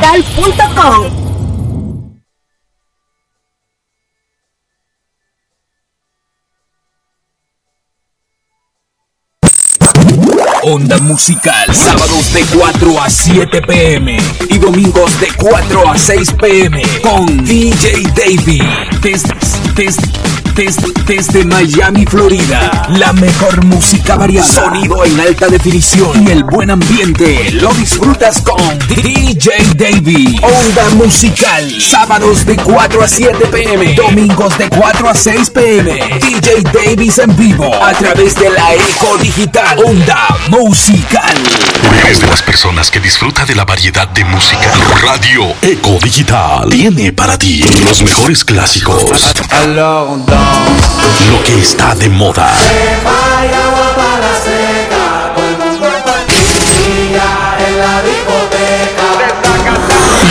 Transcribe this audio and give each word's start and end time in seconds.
www.radioecodigital.com. 0.00 1.30
Onda 10.62 10.98
Musical, 10.98 11.74
sábados 11.74 12.32
de 12.34 12.44
4 12.44 13.02
a 13.02 13.08
7 13.08 13.62
pm 13.62 14.18
y 14.50 14.58
domingos 14.58 15.18
de 15.18 15.28
4 15.38 15.88
a 15.88 15.96
6 15.96 16.34
pm 16.34 16.82
con 17.02 17.44
DJ 17.44 18.02
desde, 18.14 18.58
desde, 20.54 21.44
Miami, 21.44 22.04
Florida. 22.06 22.86
La 22.88 23.12
mejor 23.12 23.64
música 23.64 24.16
variada, 24.16 24.46
sonido 24.46 25.04
en 25.04 25.20
alta 25.20 25.48
definición 25.48 26.26
y 26.26 26.30
el 26.30 26.44
buen 26.44 26.70
ambiente. 26.70 27.50
Lo 27.52 27.72
disfrutas 27.74 28.40
con 28.42 28.78
DJ 28.88 29.50
Davey. 29.76 30.40
Onda 30.42 30.88
Musical, 30.94 31.80
sábados 31.80 32.44
de 32.46 32.56
4 32.56 33.02
a 33.02 33.08
7 33.08 33.46
pm, 33.46 33.94
domingos 33.94 34.56
de 34.58 34.68
4 34.68 35.08
a 35.08 35.14
6 35.14 35.50
pm. 35.50 36.18
DJ 36.20 36.62
Davis 36.72 37.18
en 37.18 37.36
vivo 37.36 37.72
a 37.82 37.92
través 37.92 38.34
de 38.36 38.50
la 38.50 38.74
Eco 38.74 39.18
Digital. 39.18 39.78
Onda 39.84 40.28
Musical. 40.48 41.36
Eres 42.04 42.20
de 42.20 42.26
las 42.26 42.42
personas 42.42 42.90
que 42.90 43.00
disfruta 43.00 43.44
de 43.44 43.54
la 43.54 43.64
variedad 43.64 44.08
de 44.08 44.24
música. 44.24 44.70
Radio 45.02 45.54
Eco 45.62 45.98
Digital 46.02 46.68
tiene 46.70 47.12
para 47.12 47.38
ti 47.38 47.64
los 47.84 48.02
mejores 48.02 48.44
clásicos. 48.44 49.04
Lo 51.30 51.42
que 51.44 51.60
está 51.60 51.94
de 51.94 52.08
moda. 52.08 52.52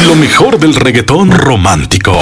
Y 0.02 0.08
lo 0.08 0.16
mejor 0.16 0.60
del 0.60 0.76
reggaetón 0.76 1.32
romántico. 1.32 2.20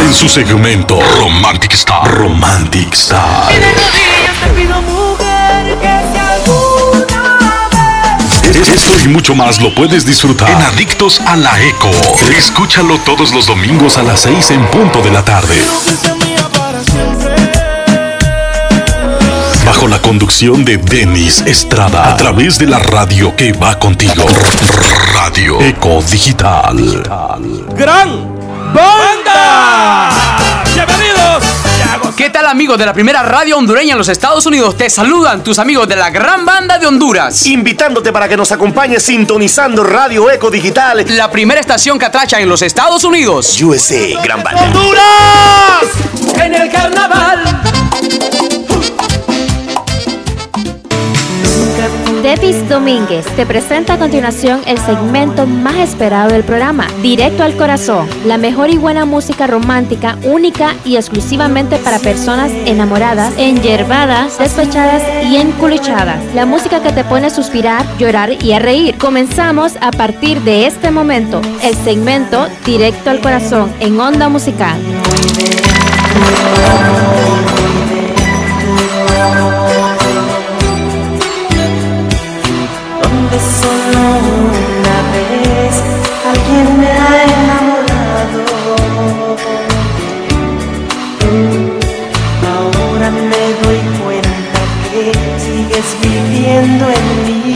En 0.00 0.14
su 0.14 0.28
segmento 0.28 0.98
Romantic 1.18 1.72
Star. 1.72 2.10
Romantic 2.10 2.92
Star. 2.94 3.52
Esto 8.68 8.92
y 9.04 9.08
mucho 9.08 9.34
más 9.34 9.60
lo 9.60 9.74
puedes 9.74 10.06
disfrutar 10.06 10.48
en 10.48 10.62
Adictos 10.62 11.20
a 11.26 11.36
la 11.36 11.60
Eco. 11.62 11.90
Escúchalo 12.36 12.98
todos 12.98 13.34
los 13.34 13.46
domingos 13.46 13.98
a 13.98 14.02
las 14.02 14.20
6 14.20 14.50
en 14.52 14.64
punto 14.66 15.02
de 15.02 15.10
la 15.10 15.24
tarde. 15.24 15.54
Bajo 19.66 19.88
la 19.88 20.00
conducción 20.00 20.64
de 20.64 20.76
Denis 20.76 21.42
Estrada 21.46 22.12
a 22.12 22.16
través 22.16 22.58
de 22.58 22.66
la 22.66 22.78
radio 22.78 23.34
que 23.34 23.52
va 23.52 23.78
contigo. 23.78 24.24
Radio 25.12 25.60
Eco 25.60 26.02
Digital. 26.08 27.02
Gran 27.76 28.41
Banda. 28.72 30.10
Bienvenidos. 30.74 31.44
¿Qué 32.16 32.30
tal 32.30 32.46
amigos 32.46 32.78
de 32.78 32.86
la 32.86 32.92
primera 32.92 33.22
radio 33.22 33.58
hondureña 33.58 33.92
en 33.92 33.98
los 33.98 34.08
Estados 34.08 34.46
Unidos? 34.46 34.76
Te 34.76 34.88
saludan 34.88 35.42
tus 35.42 35.58
amigos 35.58 35.88
de 35.88 35.96
la 35.96 36.10
Gran 36.10 36.44
Banda 36.46 36.78
de 36.78 36.86
Honduras. 36.86 37.46
Invitándote 37.46 38.12
para 38.12 38.28
que 38.28 38.36
nos 38.36 38.52
acompañes 38.52 39.02
sintonizando 39.02 39.82
Radio 39.84 40.30
Eco 40.30 40.50
Digital. 40.50 41.04
La 41.08 41.30
primera 41.30 41.60
estación 41.60 41.98
catracha 41.98 42.40
en 42.40 42.48
los 42.48 42.62
Estados 42.62 43.04
Unidos. 43.04 43.60
USA, 43.60 44.20
Gran 44.22 44.42
Banda. 44.42 44.62
¡Honduras! 44.62 45.84
En 46.36 46.54
el 46.54 46.70
carnaval. 46.70 47.62
Davis 52.22 52.68
Domínguez 52.68 53.26
te 53.34 53.44
presenta 53.44 53.94
a 53.94 53.98
continuación 53.98 54.60
el 54.66 54.78
segmento 54.78 55.44
más 55.44 55.74
esperado 55.76 56.30
del 56.30 56.44
programa, 56.44 56.86
Directo 57.02 57.42
al 57.42 57.56
Corazón, 57.56 58.08
la 58.24 58.38
mejor 58.38 58.70
y 58.70 58.78
buena 58.78 59.04
música 59.04 59.48
romántica 59.48 60.16
única 60.22 60.76
y 60.84 60.94
exclusivamente 60.94 61.78
para 61.78 61.98
personas 61.98 62.52
enamoradas, 62.64 63.34
enyerbadas, 63.38 64.38
despechadas 64.38 65.02
y 65.24 65.36
enculichadas. 65.36 66.22
La 66.34 66.46
música 66.46 66.80
que 66.80 66.92
te 66.92 67.02
pone 67.02 67.26
a 67.26 67.30
suspirar, 67.30 67.84
llorar 67.98 68.40
y 68.40 68.52
a 68.52 68.60
reír. 68.60 68.96
Comenzamos 68.98 69.72
a 69.80 69.90
partir 69.90 70.40
de 70.42 70.66
este 70.66 70.92
momento 70.92 71.40
el 71.64 71.74
segmento 71.74 72.46
Directo 72.64 73.10
al 73.10 73.20
Corazón 73.20 73.72
en 73.80 74.00
Onda 74.00 74.28
Musical. 74.28 74.78
Solo 83.62 84.02
una 84.28 84.98
vez 85.14 85.74
alguien 86.30 86.66
me 86.80 86.90
ha 86.90 87.16
enamorado. 87.24 88.42
Ahora 92.52 93.08
me 93.10 93.44
doy 93.62 93.80
cuenta 94.02 94.60
que 94.90 95.02
sigues 95.44 95.88
viviendo 96.02 96.84
en 96.98 97.06
mí. 97.26 97.54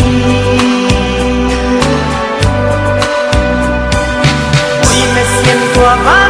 Hoy 4.88 5.00
me 5.14 5.22
siento 5.40 5.78
abandonado, 5.96 6.25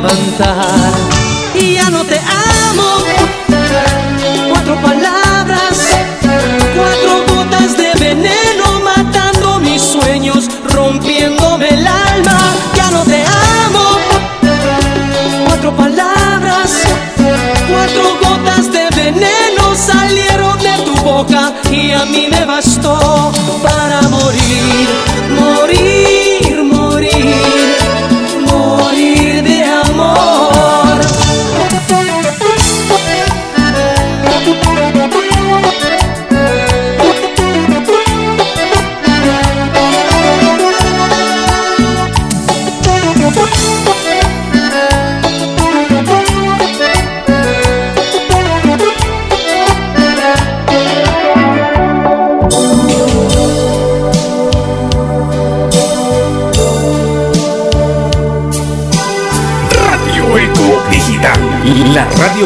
levantar. 0.00 0.99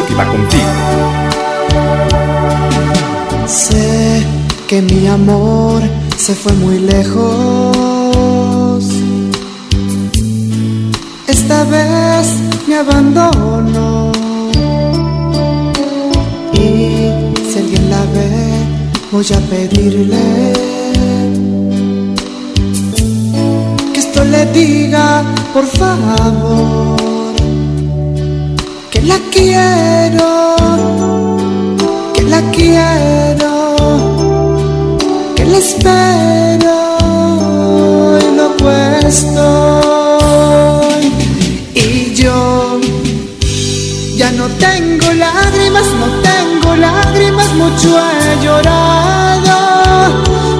Que 0.07 0.15
va 0.15 0.25
contigo. 0.25 0.71
Sé 3.47 4.23
que 4.67 4.81
mi 4.81 5.07
amor 5.07 5.81
se 6.17 6.33
fue 6.35 6.51
muy 6.53 6.79
lejos. 6.79 8.85
Esta 11.27 11.63
vez 11.65 12.39
me 12.67 12.75
abandono. 12.75 14.11
Y 16.53 17.09
si 17.49 17.59
alguien 17.59 17.89
la 17.89 18.01
ve, 18.15 18.31
voy 19.11 19.25
a 19.33 19.39
pedirle 19.51 20.53
que 23.93 23.99
esto 23.99 24.23
le 24.25 24.45
diga, 24.47 25.23
por 25.53 25.65
favor, 25.65 26.95
la 29.05 29.17
quiero 29.31 30.55
que 32.13 32.21
la 32.23 32.41
quiero, 32.51 33.75
que 35.35 35.45
la 35.45 35.57
espero 35.57 36.75
y 38.19 38.35
loco 38.35 38.69
estoy. 39.07 41.13
Y 41.75 42.13
yo 42.15 42.79
ya 44.17 44.31
no 44.31 44.47
tengo 44.65 45.13
lágrimas, 45.13 45.85
no 46.01 46.07
tengo 46.29 46.75
lágrimas, 46.75 47.53
mucho 47.53 47.89
he 47.99 48.43
llorado. 48.43 49.55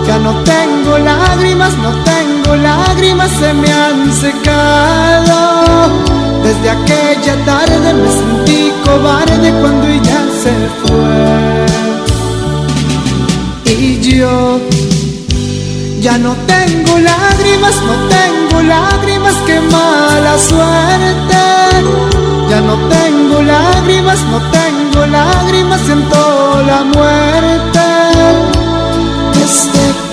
Ya 0.08 0.18
no 0.20 0.32
tengo 0.44 1.00
lágrimas, 1.00 1.76
no 1.78 1.92
tengo 2.04 2.56
lágrimas, 2.56 3.32
se 3.32 3.54
me 3.54 3.72
han 3.72 4.14
secado. 4.14 6.15
Desde 6.46 6.70
aquella 6.70 7.36
tarde 7.44 7.92
me 8.02 8.12
sentí 8.12 8.72
cobarde 8.86 9.52
cuando 9.62 9.88
ella 9.88 10.20
se 10.44 10.54
fue. 10.82 11.66
Y 13.74 14.00
yo 14.00 14.60
ya 16.02 16.20
no 16.20 16.36
tengo 16.46 17.00
lágrimas, 17.00 17.76
no 17.90 17.96
tengo 18.18 18.62
lágrimas, 18.62 19.34
qué 19.48 19.60
mala 19.60 20.38
suerte. 20.38 21.42
Ya 22.52 22.62
no 22.62 22.76
tengo 22.90 23.42
lágrimas, 23.42 24.20
no 24.32 24.40
tengo 24.60 25.06
lágrimas, 25.08 25.82
siento 25.82 26.64
la 26.68 26.84
muerte. 26.84 27.80
Desde 29.34 30.05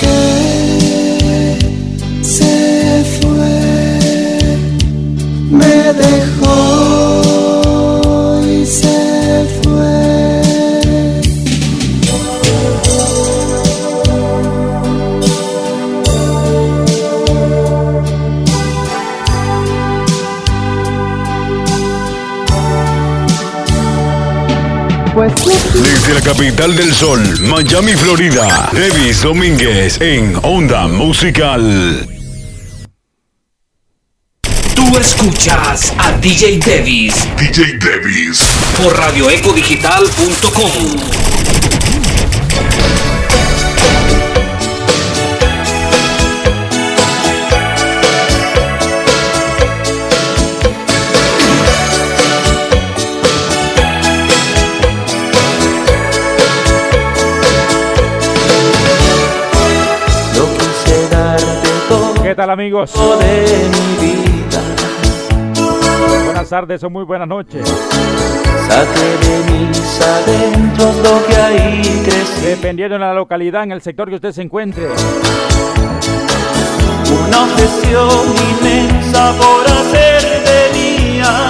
Desde 25.74 26.14
la 26.14 26.20
capital 26.20 26.74
del 26.74 26.92
sol, 26.92 27.20
Miami, 27.42 27.92
Florida, 27.92 28.70
Davis 28.72 29.22
Domínguez 29.22 30.00
en 30.00 30.36
Onda 30.42 30.88
Musical. 30.88 32.11
Escuchas 35.22 35.94
a 35.98 36.10
DJ 36.18 36.58
Davis. 36.58 37.14
DJ 37.38 37.78
Davis. 37.78 38.42
Por 38.76 38.98
radioecodigital.com. 38.98 40.72
¿Qué 62.24 62.34
tal 62.34 62.50
amigos? 62.50 62.92
De 63.20 63.68
mi 63.70 63.96
vida. 64.04 64.41
Buenas 66.42 66.50
tardes 66.50 66.82
o 66.82 66.90
muy 66.90 67.04
buenas 67.04 67.28
noches. 67.28 67.68
Saque 68.66 69.00
de 69.00 69.52
mis 69.52 70.00
adentros 70.00 70.96
lo 70.96 71.24
que 71.24 71.36
ahí 71.36 72.02
crece. 72.04 72.48
Dependiendo 72.48 72.94
de 72.94 72.98
la 72.98 73.14
localidad, 73.14 73.62
en 73.62 73.70
el 73.70 73.80
sector 73.80 74.08
que 74.08 74.16
usted 74.16 74.32
se 74.32 74.42
encuentre. 74.42 74.88
Una 77.28 77.44
obsesión 77.44 78.34
inmensa 78.58 79.32
por 79.38 79.64
hacer 79.68 80.22
de 80.42 80.78
mía. 80.80 81.48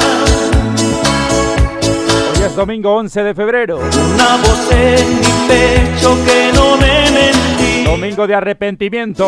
Hoy 2.36 2.42
es 2.44 2.54
domingo 2.54 2.94
11 2.94 3.22
de 3.22 3.34
febrero. 3.34 3.78
Una 3.78 4.36
voz 4.42 4.72
en 4.72 5.20
mi 5.20 5.48
pecho 5.48 6.18
que 6.26 6.50
no 6.52 6.76
me 6.76 7.10
mentí. 7.10 7.84
Domingo 7.86 8.26
de 8.26 8.34
arrepentimiento. 8.34 9.26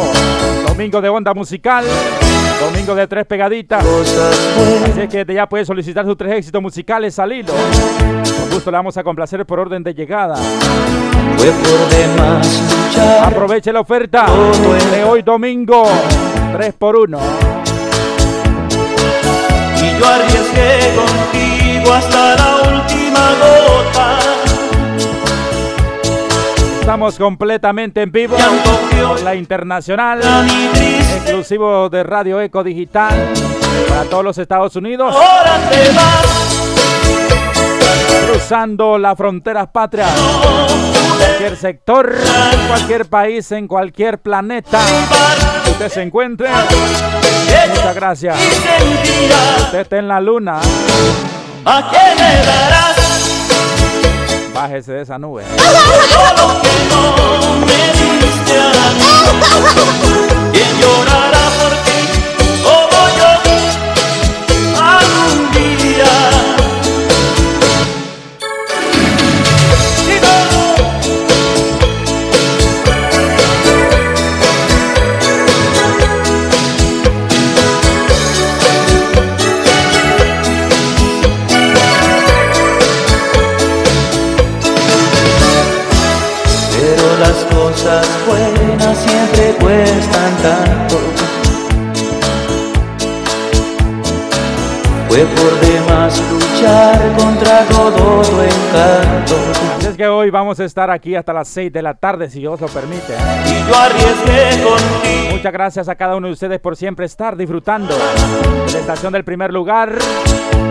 Domingo 0.68 1.00
de 1.00 1.08
onda 1.08 1.32
musical. 1.32 1.86
Domingo 2.64 2.94
de 2.94 3.06
tres 3.06 3.26
pegaditas. 3.26 3.84
Así 3.84 5.00
es 5.00 5.08
que 5.08 5.34
ya 5.34 5.46
puede 5.46 5.64
solicitar 5.64 6.04
sus 6.04 6.16
tres 6.16 6.32
éxitos 6.32 6.62
musicales 6.62 7.18
al. 7.18 7.44
Con 7.44 8.50
gusto 8.50 8.70
le 8.70 8.76
vamos 8.76 8.96
a 8.96 9.02
complacer 9.02 9.44
por 9.44 9.58
orden 9.58 9.82
de 9.82 9.92
llegada. 9.92 10.36
Aproveche 13.22 13.72
la 13.72 13.80
oferta 13.80 14.26
de 14.92 15.04
hoy 15.04 15.22
domingo. 15.22 15.86
3 16.54 16.72
por 16.74 16.96
1 16.96 17.18
Y 19.82 19.98
yo 19.98 20.06
arriesgué 20.06 20.94
contigo 20.94 21.92
hasta 21.92 22.36
la 22.36 22.56
última 22.58 23.30
gota. 23.40 24.13
Estamos 26.84 27.16
completamente 27.16 28.02
en 28.02 28.12
vivo 28.12 28.36
por 29.08 29.22
la 29.22 29.34
internacional, 29.34 30.20
exclusivo 31.16 31.88
de 31.88 32.02
Radio 32.02 32.42
Eco 32.42 32.62
Digital 32.62 33.32
para 33.88 34.04
todos 34.04 34.22
los 34.22 34.36
Estados 34.36 34.76
Unidos. 34.76 35.16
Cruzando 38.30 38.98
las 38.98 39.16
fronteras 39.16 39.68
patrias, 39.68 40.10
en 40.14 41.16
cualquier 41.16 41.56
sector, 41.56 42.16
en 42.52 42.68
cualquier 42.68 43.06
país, 43.06 43.50
en 43.52 43.66
cualquier 43.66 44.18
planeta 44.18 44.78
que 45.64 45.70
usted 45.70 45.88
se 45.88 46.02
encuentre. 46.02 46.50
Muchas 47.70 47.94
gracias. 47.94 48.38
Usted 49.58 49.80
está 49.80 49.96
en 49.96 50.08
la 50.08 50.20
luna. 50.20 50.60
¿A 51.64 51.90
quién 51.90 52.14
me 52.18 52.44
darás? 52.44 52.73
Bájese 54.64 54.92
de 54.92 55.02
esa 55.02 55.18
nube. 55.18 55.42
Todo 55.44 56.48
lo 56.48 56.62
que 56.62 56.72
no 56.88 57.66
me 57.66 57.82
diste 58.00 58.58
a 58.58 58.62
mí. 58.96 59.10
¿Quién 60.52 60.80
llorará 60.80 61.50
por. 61.60 61.74
Siempre 88.94 89.54
cuestan 89.60 90.32
tanto. 90.42 90.98
Fue 95.08 95.24
por 95.26 95.60
demás 95.60 96.20
luchar 96.28 97.00
contra 97.16 97.64
todo 97.66 98.22
tu 98.22 98.40
encanto. 98.40 99.36
Así 99.78 99.86
es 99.86 99.96
que 99.96 100.08
hoy 100.08 100.30
vamos 100.30 100.58
a 100.58 100.64
estar 100.64 100.90
aquí 100.90 101.14
hasta 101.14 101.32
las 101.32 101.46
6 101.48 101.72
de 101.72 101.82
la 101.82 101.94
tarde, 101.94 102.28
si 102.28 102.40
Dios 102.40 102.60
lo 102.60 102.66
permite. 102.66 103.14
Y 103.46 103.68
yo 103.68 103.76
arriesgué 103.76 104.64
contigo. 104.64 105.36
Muchas 105.36 105.52
gracias 105.52 105.88
a 105.88 105.94
cada 105.94 106.16
uno 106.16 106.26
de 106.26 106.32
ustedes 106.32 106.58
por 106.58 106.74
siempre 106.74 107.06
estar 107.06 107.36
disfrutando 107.36 107.94
de 107.94 108.72
la 108.72 108.78
estación 108.80 109.12
del 109.12 109.24
primer 109.24 109.52
lugar 109.52 109.96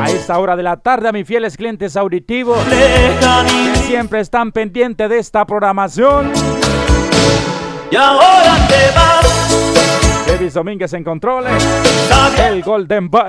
a 0.02 0.10
esta 0.10 0.38
hora 0.40 0.58
de 0.58 0.64
la 0.64 0.76
tarde. 0.76 1.08
A 1.08 1.12
mis 1.14 1.26
fieles 1.26 1.56
clientes 1.56 1.96
auditivos 1.96 2.58
que 2.66 3.78
siempre 3.86 4.20
están 4.20 4.52
pendientes 4.52 5.10
de 5.10 5.20
esta 5.20 5.46
programación. 5.46 6.34
Y 7.94 7.96
ahora 7.96 8.58
te 8.68 8.90
vas. 8.96 10.26
Davis 10.26 10.56
Domínguez 10.56 10.92
en 10.94 11.04
controles. 11.04 11.64
El 12.40 12.64
Golden 12.64 13.08
Boy. 13.08 13.22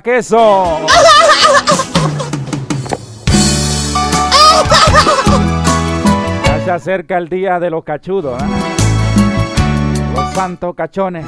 Queso. 0.00 0.86
Ya 6.44 6.64
se 6.64 6.70
acerca 6.70 7.18
el 7.18 7.28
día 7.28 7.60
de 7.60 7.70
los 7.70 7.84
cachudos. 7.84 8.42
¿eh? 8.42 8.46
Los 10.14 10.34
santos 10.34 10.74
cachones. 10.74 11.26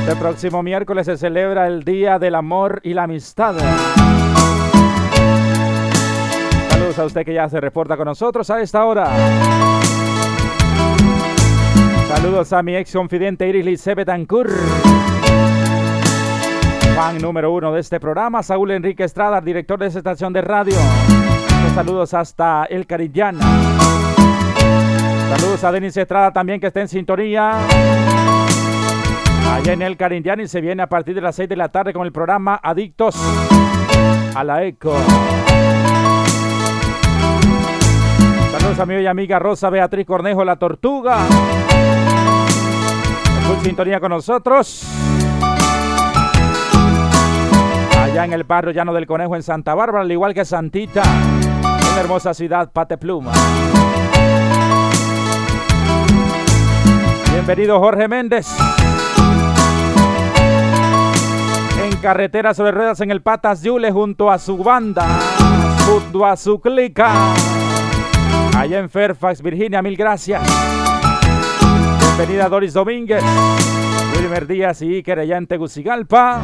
Este 0.00 0.16
próximo 0.16 0.62
miércoles 0.62 1.06
se 1.06 1.16
celebra 1.18 1.66
el 1.66 1.84
Día 1.84 2.18
del 2.18 2.34
Amor 2.34 2.80
y 2.82 2.94
la 2.94 3.02
Amistad. 3.02 3.56
Saludos 6.70 6.98
a 6.98 7.04
usted 7.04 7.24
que 7.26 7.34
ya 7.34 7.48
se 7.48 7.60
reporta 7.60 7.96
con 7.96 8.06
nosotros 8.06 8.48
a 8.50 8.60
esta 8.62 8.84
hora. 8.86 9.10
Saludos 12.08 12.52
a 12.54 12.62
mi 12.62 12.74
ex 12.74 12.92
confidente 12.92 13.46
Iris 13.46 13.66
Lice 13.66 13.94
Betancourt. 13.94 15.17
Fan 16.98 17.18
número 17.18 17.52
uno 17.52 17.72
de 17.72 17.78
este 17.78 18.00
programa, 18.00 18.42
Saúl 18.42 18.72
Enrique 18.72 19.04
Estrada, 19.04 19.40
director 19.40 19.78
de 19.78 19.86
esta 19.86 20.00
estación 20.00 20.32
de 20.32 20.40
radio. 20.40 20.74
Saludos 21.72 22.12
hasta 22.12 22.64
El 22.64 22.88
Carillana. 22.88 23.38
Saludos 25.30 25.62
a 25.62 25.70
Denis 25.70 25.96
Estrada 25.96 26.32
también 26.32 26.58
que 26.58 26.66
está 26.66 26.80
en 26.80 26.88
sintonía. 26.88 27.52
Allá 29.48 29.72
en 29.72 29.82
El 29.82 29.96
Carillana 29.96 30.42
y 30.42 30.48
se 30.48 30.60
viene 30.60 30.82
a 30.82 30.88
partir 30.88 31.14
de 31.14 31.20
las 31.20 31.36
6 31.36 31.48
de 31.48 31.54
la 31.54 31.68
tarde 31.68 31.92
con 31.92 32.04
el 32.04 32.10
programa 32.10 32.58
Adictos 32.60 33.14
a 34.34 34.42
la 34.42 34.64
Eco. 34.64 34.92
Saludos 38.50 38.80
a 38.80 38.86
mi 38.86 38.96
bella 38.96 39.12
amiga 39.12 39.38
Rosa 39.38 39.70
Beatriz 39.70 40.04
Cornejo, 40.04 40.44
la 40.44 40.56
Tortuga. 40.56 41.18
En 43.52 43.60
sintonía 43.64 44.00
con 44.00 44.10
nosotros. 44.10 45.07
Allá 48.18 48.24
en 48.24 48.32
el 48.32 48.42
barrio 48.42 48.72
Llano 48.72 48.92
del 48.92 49.06
Conejo 49.06 49.36
en 49.36 49.44
Santa 49.44 49.76
Bárbara, 49.76 50.02
al 50.02 50.10
igual 50.10 50.34
que 50.34 50.44
Santita, 50.44 51.04
en 51.04 51.94
la 51.94 52.00
hermosa 52.00 52.34
ciudad 52.34 52.68
Patepluma. 52.72 53.30
Bienvenido 57.30 57.78
Jorge 57.78 58.08
Méndez. 58.08 58.48
En 61.80 61.96
carretera 61.98 62.54
sobre 62.54 62.72
ruedas 62.72 63.00
en 63.02 63.12
el 63.12 63.22
Patas 63.22 63.62
Yule 63.62 63.92
junto 63.92 64.32
a 64.32 64.38
su 64.38 64.56
banda, 64.58 65.06
junto 65.86 66.26
a 66.26 66.36
su 66.36 66.60
clica. 66.60 67.12
Allá 68.56 68.80
en 68.80 68.90
Fairfax, 68.90 69.40
Virginia, 69.42 69.80
mil 69.80 69.96
gracias. 69.96 70.42
Bienvenida 72.00 72.48
Doris 72.48 72.72
Domínguez, 72.72 73.22
Wilmer 74.16 74.44
Díaz 74.48 74.82
y 74.82 74.96
Iker 74.96 75.20
allá 75.20 75.36
en 75.36 75.46
Tegucigalpa. 75.46 76.40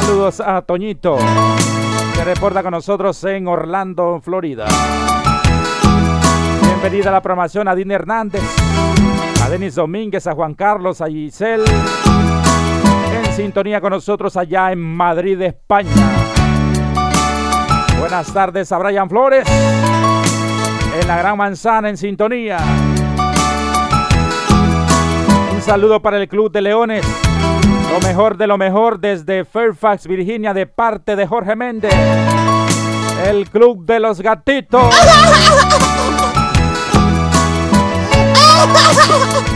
Saludos 0.00 0.40
a 0.40 0.60
Toñito, 0.60 1.16
que 2.14 2.24
reporta 2.24 2.62
con 2.62 2.72
nosotros 2.72 3.24
en 3.24 3.48
Orlando, 3.48 4.20
Florida. 4.22 4.66
Bienvenida 6.60 7.08
a 7.08 7.12
la 7.12 7.22
programación 7.22 7.66
a 7.66 7.74
Dina 7.74 7.94
Hernández, 7.94 8.42
a 9.42 9.48
Denis 9.48 9.74
Domínguez, 9.74 10.26
a 10.26 10.34
Juan 10.34 10.52
Carlos, 10.52 11.00
a 11.00 11.06
Giselle. 11.06 11.64
En 13.10 13.32
sintonía 13.32 13.80
con 13.80 13.90
nosotros 13.90 14.36
allá 14.36 14.70
en 14.70 14.80
Madrid, 14.80 15.40
España. 15.40 15.90
Buenas 17.98 18.30
tardes 18.34 18.70
a 18.72 18.78
Brian 18.78 19.08
Flores. 19.08 19.48
En 21.00 21.08
la 21.08 21.16
Gran 21.16 21.38
Manzana 21.38 21.88
en 21.88 21.96
sintonía. 21.96 22.58
Un 25.54 25.62
saludo 25.62 26.02
para 26.02 26.18
el 26.18 26.28
Club 26.28 26.52
de 26.52 26.60
Leones. 26.60 27.35
Lo 27.96 28.02
mejor 28.02 28.36
de 28.36 28.46
lo 28.46 28.58
mejor 28.58 29.00
desde 29.00 29.46
Fairfax, 29.46 30.06
Virginia, 30.06 30.52
de 30.52 30.66
parte 30.66 31.16
de 31.16 31.26
Jorge 31.26 31.56
Méndez. 31.56 31.94
El 33.26 33.48
Club 33.48 33.86
de 33.86 34.00
los 34.00 34.20
Gatitos. 34.20 34.94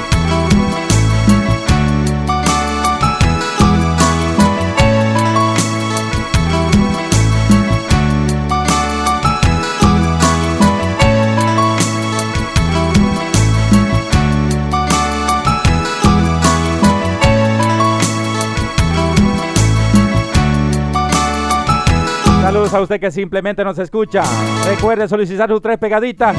A 22.73 22.81
usted 22.81 23.01
que 23.01 23.11
simplemente 23.11 23.65
nos 23.65 23.77
escucha. 23.81 24.23
Recuerde 24.65 25.09
solicitar 25.09 25.49
sus 25.49 25.61
tres 25.61 25.77
pegaditas. 25.77 26.37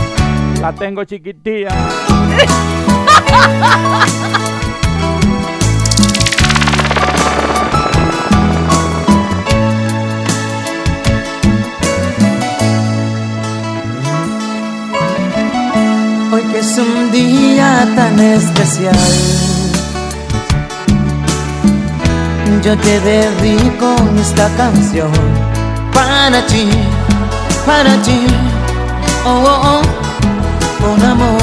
La 0.62 0.72
tengo 0.72 1.04
chiquitilla. 1.04 1.70
Hoy 16.32 16.44
que 16.44 16.60
es 16.60 16.78
un 16.78 17.12
día 17.12 17.86
tan 17.94 18.18
especial, 18.20 18.96
yo 22.64 22.78
te 22.78 23.00
dedico 23.02 23.96
esta 24.18 24.48
canción 24.56 25.51
para 25.94 26.46
ti, 26.46 26.70
para 27.66 27.96
ti, 28.02 28.26
oh, 29.26 29.44
oh, 29.46 29.60
oh, 29.72 29.82
con 30.82 31.06
amor. 31.06 31.42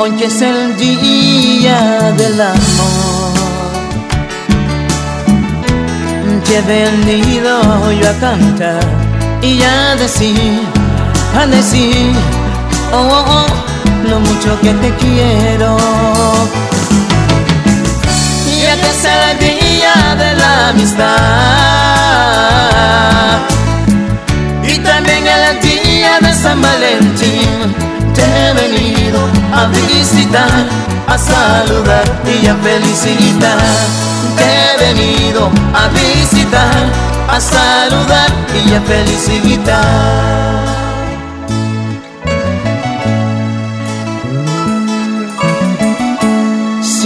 Hoy 0.00 0.10
que 0.12 0.26
es 0.26 0.42
el 0.42 0.76
día 0.76 2.12
del 2.12 2.40
amor, 2.40 3.32
te 6.44 6.58
he 6.58 6.62
venido 6.62 7.92
yo 7.92 8.08
a 8.08 8.14
cantar 8.20 8.80
y 9.42 9.62
a 9.62 9.96
decir, 9.96 10.62
a 11.36 11.46
decir, 11.46 12.12
oh, 12.92 12.96
oh, 12.96 13.24
oh, 13.28 14.08
lo 14.08 14.20
mucho 14.20 14.60
que 14.60 14.72
te 14.74 14.90
quiero. 14.96 15.76
Es 18.98 19.04
el 19.04 19.38
día 19.38 19.94
de 20.16 20.34
la 20.34 20.70
amistad 20.70 21.06
y 24.64 24.78
también 24.78 25.24
el 25.24 25.60
día 25.60 26.18
de 26.20 26.34
San 26.34 26.60
Valentín, 26.60 27.76
te 28.12 28.22
he 28.22 28.52
venido 28.54 29.20
a 29.54 29.66
visitar, 29.66 30.66
a 31.06 31.16
saludar 31.16 32.02
y 32.42 32.46
a 32.48 32.56
felicitar. 32.56 33.58
Te 34.36 34.44
he 34.44 34.76
venido 34.92 35.48
a 35.74 35.86
visitar, 35.90 36.90
a 37.28 37.40
saludar 37.40 38.30
y 38.66 38.74
a 38.74 38.80
felicitar. 38.80 40.77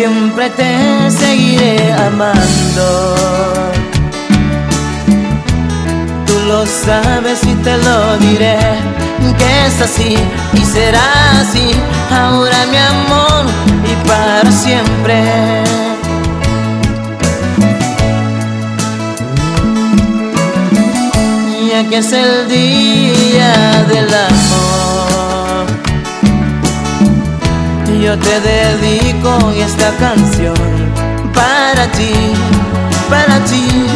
Siempre 0.02 0.50
te 0.50 1.10
seguiré 1.12 1.92
amando. 1.92 3.14
Tú 6.26 6.34
lo 6.48 6.66
sabes 6.66 7.38
y 7.44 7.54
te 7.62 7.76
lo 7.76 8.16
diré, 8.18 8.58
que 9.38 9.66
es 9.66 9.80
así 9.80 10.16
y 10.54 10.64
será 10.64 11.08
así, 11.40 11.70
ahora 12.10 12.66
mi 12.72 12.78
amor 12.78 13.44
y 13.92 14.08
para 14.08 14.50
siempre. 14.50 15.22
Ya 21.70 21.88
que 21.88 21.98
es 21.98 22.12
el 22.12 22.48
día 22.48 23.84
del 23.88 24.12
amor, 24.12 24.41
yo 28.02 28.18
te 28.18 28.40
dedico 28.40 29.52
esta 29.56 29.92
canción 29.96 30.56
para 31.32 31.86
ti, 31.92 32.12
para 33.08 33.38
ti, 33.44 33.86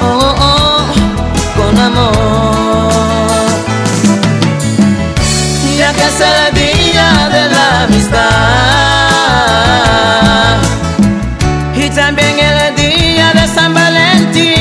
oh, 0.00 0.06
oh, 0.06 0.34
oh, 0.40 0.84
con 1.56 1.78
amor. 1.78 2.92
Ya 5.76 5.92
que 5.92 6.04
es 6.04 6.20
el 6.20 6.54
día 6.54 7.28
de 7.28 7.42
la 7.50 7.82
amistad 7.84 8.16
y 11.76 11.90
también 11.90 12.38
el 12.38 12.74
día 12.74 13.32
de 13.34 13.46
San 13.54 13.74
Valentín, 13.74 13.85
te 14.32 14.56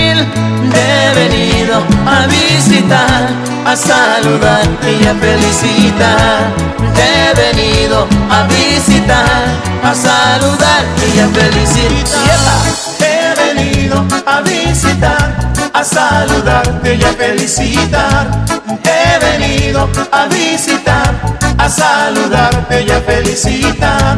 he 0.74 1.14
venido 1.16 1.84
a 2.06 2.28
visitar, 2.28 3.30
a 3.66 3.76
saludar 3.76 4.66
y 4.84 5.06
a 5.06 5.14
felicitar. 5.16 6.54
He 6.96 7.34
venido 7.36 8.08
a 8.30 8.48
visitar, 8.48 9.46
a 9.84 9.94
saludar 9.94 10.84
y 11.16 11.20
a 11.20 11.28
felicitar. 11.28 12.66
He 13.00 13.54
venido 13.54 14.06
a 14.26 14.42
visitar, 14.42 15.54
a 15.76 15.84
saludarte 15.84 16.96
y 16.96 17.04
a 17.04 17.14
felicitar. 17.14 18.46
He 18.84 19.20
venido 19.20 19.90
a 20.12 20.26
visitar, 20.28 21.14
a 21.58 21.70
saludarte 21.70 22.84
y 22.84 22.92
a 22.92 23.02
felicitar. 23.02 24.18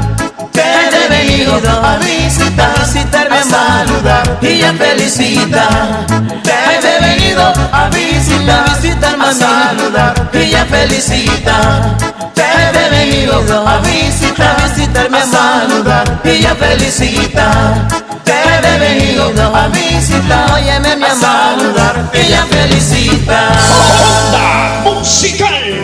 Te 0.52 0.62
he 0.62 1.10
venido 1.10 1.56
a 1.56 1.98
visitar, 1.98 3.32
a 3.32 3.43
saludar 3.43 4.38
y 4.41 4.62
a 4.62 4.74
felicitar. 4.74 6.06
Te 6.43 6.54
he 6.54 7.00
venido 7.00 7.54
a 7.72 7.89
visitar, 7.89 8.65
a 9.20 9.34
saludar 9.34 10.30
y 10.34 10.54
a 10.54 10.65
felicitar. 10.65 11.98
Te 12.36 12.43
he 12.43 12.89
venido 12.89 13.67
a 13.67 13.80
visitar, 13.80 14.56
visitarme 14.70 15.17
a 15.17 15.26
saludar 15.26 16.22
y 16.24 16.46
a 16.46 16.56
felicitar. 16.56 17.88
Te 18.24 18.34
he 18.34 18.80
venido 18.80 19.56
a 19.56 19.67
visitar, 19.70 20.52
Óyeme, 20.54 20.96
mi 20.98 21.04
a 21.04 21.12
amor, 21.12 21.47
saludar 21.48 22.12
y 22.14 22.34
a 22.34 22.44
felicitar. 22.44 23.56
Musical. 24.84 25.84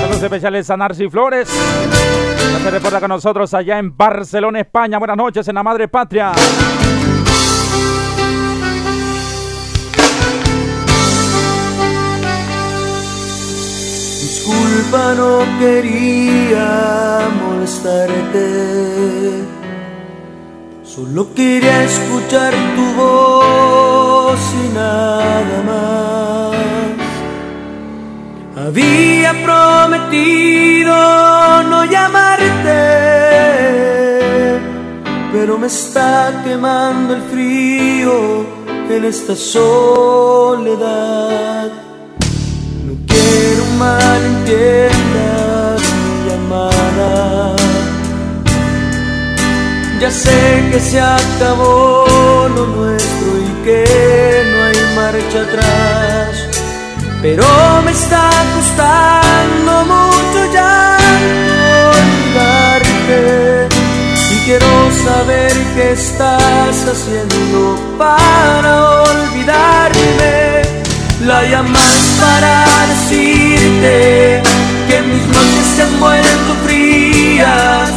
Saludos 0.00 0.22
especiales 0.22 0.70
a 0.70 0.76
Narci 0.76 1.08
Flores. 1.08 1.48
que 1.48 2.62
Se 2.62 2.70
reporta 2.70 3.00
con 3.00 3.08
nosotros 3.08 3.52
allá 3.54 3.78
en 3.78 3.96
Barcelona, 3.96 4.60
España. 4.60 4.98
Buenas 4.98 5.16
noches 5.16 5.48
en 5.48 5.54
la 5.54 5.62
madre 5.62 5.88
patria. 5.88 6.32
Disculpa, 14.20 15.14
no 15.14 15.46
quería 15.58 17.26
molestarte. 17.42 19.57
Solo 20.98 21.22
quería 21.32 21.84
escuchar 21.84 22.52
tu 22.74 22.84
voz 23.00 24.40
y 24.64 24.66
nada 24.74 25.58
más. 25.70 26.56
Había 28.66 29.30
prometido 29.44 30.96
no 31.70 31.78
llamarte, 31.84 32.80
pero 35.32 35.56
me 35.56 35.68
está 35.68 36.42
quemando 36.44 37.14
el 37.14 37.22
frío 37.30 38.44
en 38.90 39.04
esta 39.04 39.36
soledad. 39.36 39.70
No 42.86 42.94
quiero 43.06 43.64
malentiendas 43.78 45.80
mi 46.02 46.12
llamada. 46.28 47.57
Ya 50.00 50.12
sé 50.12 50.68
que 50.70 50.78
se 50.78 51.00
acabó 51.00 52.06
lo 52.54 52.66
nuestro 52.66 53.28
y 53.36 53.64
que 53.64 53.84
no 54.50 54.64
hay 54.66 54.76
marcha 54.94 55.42
atrás. 55.42 56.48
Pero 57.20 57.44
me 57.84 57.90
está 57.90 58.30
costando 58.54 59.84
mucho 59.86 60.52
ya 60.52 60.96
olvidarte 61.90 63.68
y 64.30 64.36
quiero 64.44 64.70
saber 65.04 65.52
qué 65.74 65.92
estás 65.92 66.76
haciendo 66.92 67.76
para 67.98 69.02
olvidarme. 69.02 70.62
La 71.26 71.42
llamas 71.42 71.98
para 72.20 72.64
decirte 72.86 74.42
que 74.88 75.02
mis 75.02 75.26
noches 75.26 75.66
se 75.74 75.82
han 75.82 76.00
vuelto 76.00 76.54
frías, 76.64 77.90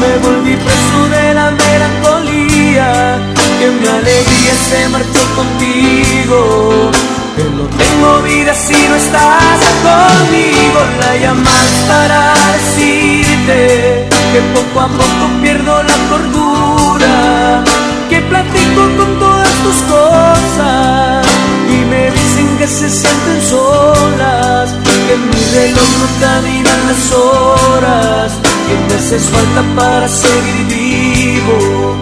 me 0.00 0.18
volví 0.26 0.56
preso 0.56 1.08
de 1.08 1.34
la 1.34 1.50
melancolía, 1.50 3.18
que 3.58 3.66
mi 3.70 3.86
alegría 3.86 4.54
se 4.68 4.88
marchó 4.88 5.22
contigo, 5.36 6.90
que 7.36 7.44
no 7.44 7.64
tengo 7.76 8.22
vida 8.22 8.54
si 8.54 8.74
no 8.88 8.94
estás 8.96 9.60
conmigo. 9.82 10.80
La 11.00 11.16
llamas 11.16 11.68
para 11.88 12.34
decirte 12.56 14.08
que 14.32 14.40
poco 14.54 14.80
a 14.80 14.88
poco 14.88 15.24
pierdo 15.42 15.82
la 15.82 15.96
cordura, 16.10 17.64
que 18.08 18.20
platico 18.22 18.82
con 18.96 19.18
todas 19.18 19.52
tus 19.64 19.76
cosas 19.94 21.26
y 21.70 21.84
me 21.84 22.10
dicen 22.10 22.56
que 22.58 22.66
se 22.66 22.88
sienten 22.88 23.42
solas, 23.42 24.70
que 25.06 25.16
mi 25.16 25.40
reloj 25.54 25.88
no 26.00 26.08
caminan 26.20 26.80
las 26.88 27.12
horas, 27.12 28.32
que 28.68 28.76
me 28.86 28.94
haces 28.94 29.24
falta 29.30 29.62
para 29.76 30.08
seguir 30.08 30.66
vivo. 30.66 31.96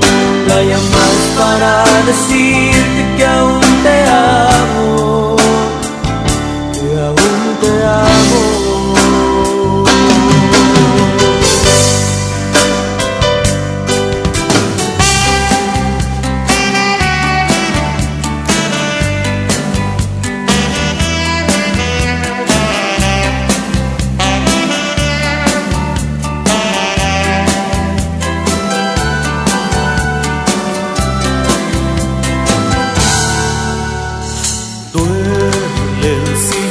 La 0.49 0.63
llamas 0.63 1.19
para 1.39 1.85
decirte 2.07 3.01
que 3.17 3.27
aún 3.27 3.66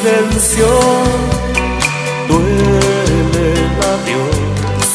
silencio, 0.06 0.68
duele 2.28 3.54
el 3.54 3.72
adiós. 3.94 4.88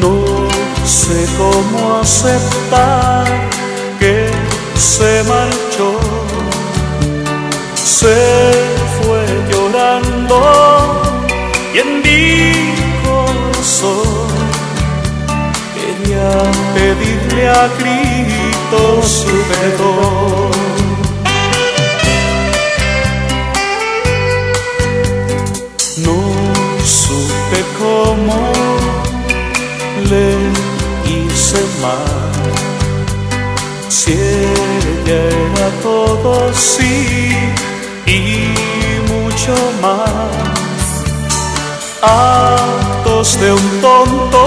No 0.00 0.14
sé 0.86 1.26
cómo 1.36 1.96
aceptar 2.00 3.26
que 3.98 4.28
se 4.76 5.24
marchó. 5.24 5.98
Se 7.74 8.52
fue 8.96 9.24
llorando 9.50 11.02
y 11.74 11.78
en 11.78 11.90
mi 12.04 12.74
corazón 13.04 14.28
quería 15.74 16.30
pedirle 16.74 17.48
a 17.48 17.68
gritos 17.78 19.08
su 19.08 19.36
perdón. 19.52 20.43
Mal. 31.84 32.42
Si 33.88 34.12
ella 34.12 35.20
era 35.44 35.68
todo 35.82 36.52
sí 36.52 37.36
y 38.06 38.20
mucho 39.12 39.54
más. 39.84 40.84
Actos 42.02 43.40
de 43.40 43.52
un 43.52 43.68
tonto, 43.80 44.40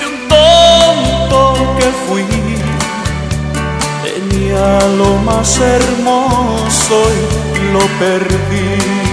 de 0.00 0.06
un 0.12 0.20
tonto 0.28 1.38
que 1.78 1.88
fui. 2.04 2.26
Tenía 4.04 4.66
lo 5.00 5.10
más 5.28 5.58
hermoso 5.58 6.96
y 7.14 7.72
lo 7.72 7.84
perdí. 8.02 9.07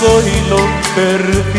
Hermoso 0.00 0.22
y 0.26 0.48
lo 0.48 0.56
perdí. 0.94 1.49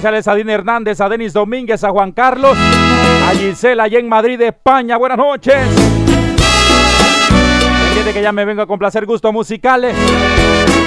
Especiales 0.00 0.28
a 0.28 0.34
Dina 0.34 0.54
Hernández, 0.54 0.98
a 1.02 1.10
Denis 1.10 1.34
Domínguez, 1.34 1.84
a 1.84 1.90
Juan 1.90 2.12
Carlos, 2.12 2.56
a 2.56 3.32
Gisela 3.34 3.82
allá 3.82 3.98
en 3.98 4.08
Madrid, 4.08 4.40
España. 4.40 4.96
Buenas 4.96 5.18
noches. 5.18 5.54
Entiende 7.88 8.14
que 8.14 8.22
ya 8.22 8.32
me 8.32 8.46
vengo 8.46 8.62
a 8.62 8.66
complacer 8.66 9.04
gustos 9.04 9.30
musicales 9.30 9.94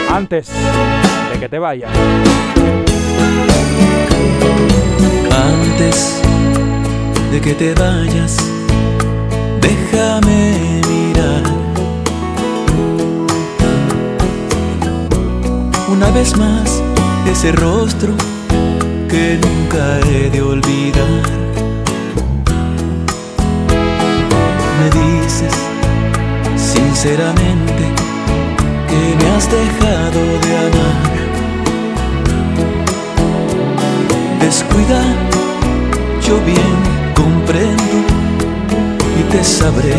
antes 0.10 0.52
de 1.32 1.39
que 1.39 1.47
te 1.47 1.60
vayas. 1.60 1.91
Antes 5.32 6.19
de 7.32 7.39
que 7.39 7.54
te 7.54 7.76
vayas, 7.76 8.38
déjame 9.62 10.82
mirar 10.89 11.43
una 15.88 16.10
vez 16.10 16.36
más 16.36 16.82
ese 17.28 17.52
rostro 17.52 18.15
que 19.13 19.38
nunca 19.45 19.99
he 20.08 20.28
de 20.32 20.41
olvidar. 20.41 21.21
Me 24.80 24.88
dices 25.02 25.56
sinceramente 26.58 27.84
que 28.89 29.02
me 29.19 29.26
has 29.36 29.45
dejado 29.60 30.21
de 30.43 30.52
amar. 30.67 31.12
Descuida, 34.41 35.02
yo 36.26 36.36
bien 36.52 36.76
comprendo 37.13 37.95
y 39.19 39.23
te 39.32 39.43
sabré 39.43 39.95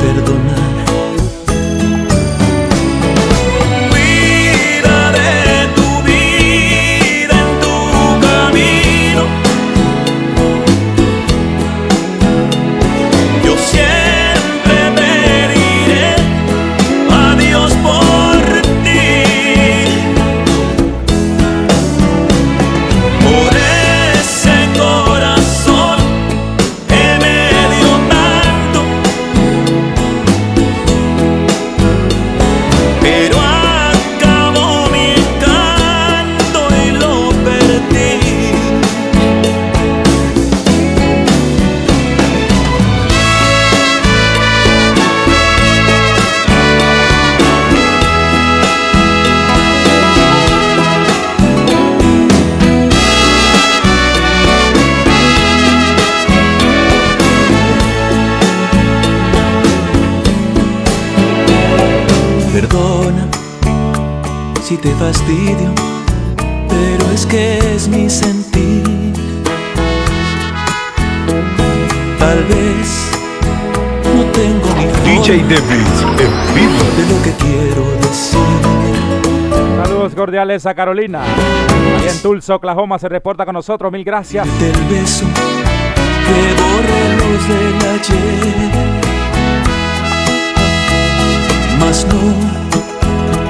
perdonar. 0.00 0.95
Cordiales 80.36 80.66
a 80.66 80.74
Carolina. 80.74 81.22
Ahí 81.22 82.08
en 82.10 82.20
Tulsa, 82.20 82.56
Oklahoma 82.56 82.98
se 82.98 83.08
reporta 83.08 83.46
con 83.46 83.54
nosotros. 83.54 83.90
Mil 83.90 84.04
gracias. 84.04 84.46
Del 84.60 84.76
beso 84.90 85.24
que 85.24 86.54
borra 86.60 87.00
los 87.16 87.48
del 87.48 87.76
ayer. 87.94 88.70
Mas 91.80 92.06
no 92.06 92.20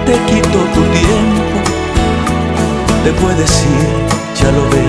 te 0.05 0.13
quito 0.33 0.59
tu 0.75 0.83
tiempo, 0.93 1.59
te 3.03 3.11
puedes 3.15 3.65
ir, 3.65 3.89
ya 4.41 4.53
lo 4.53 4.63
ves. 4.71 4.87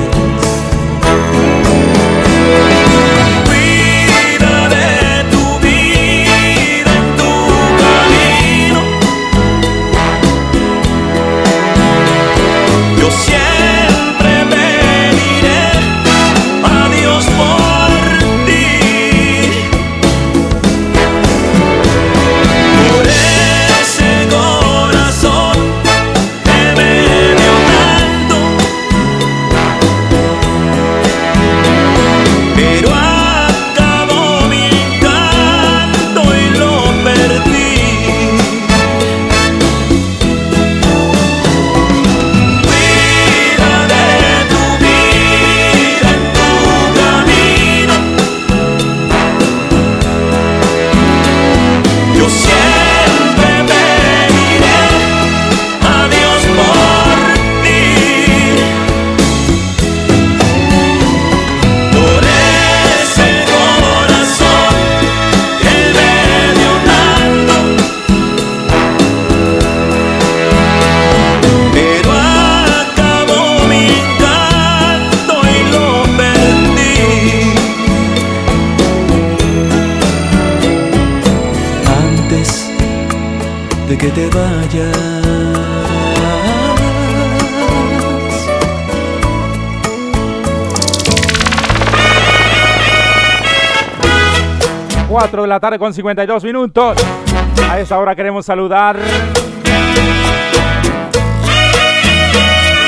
De 84.18 84.30
la 95.48 95.60
tarde 95.60 95.78
con 95.78 95.94
52 95.94 96.44
minutos. 96.44 96.98
A 97.70 97.80
esta 97.80 98.00
hora 98.00 98.16
queremos 98.16 98.46
saludar. 98.46 98.98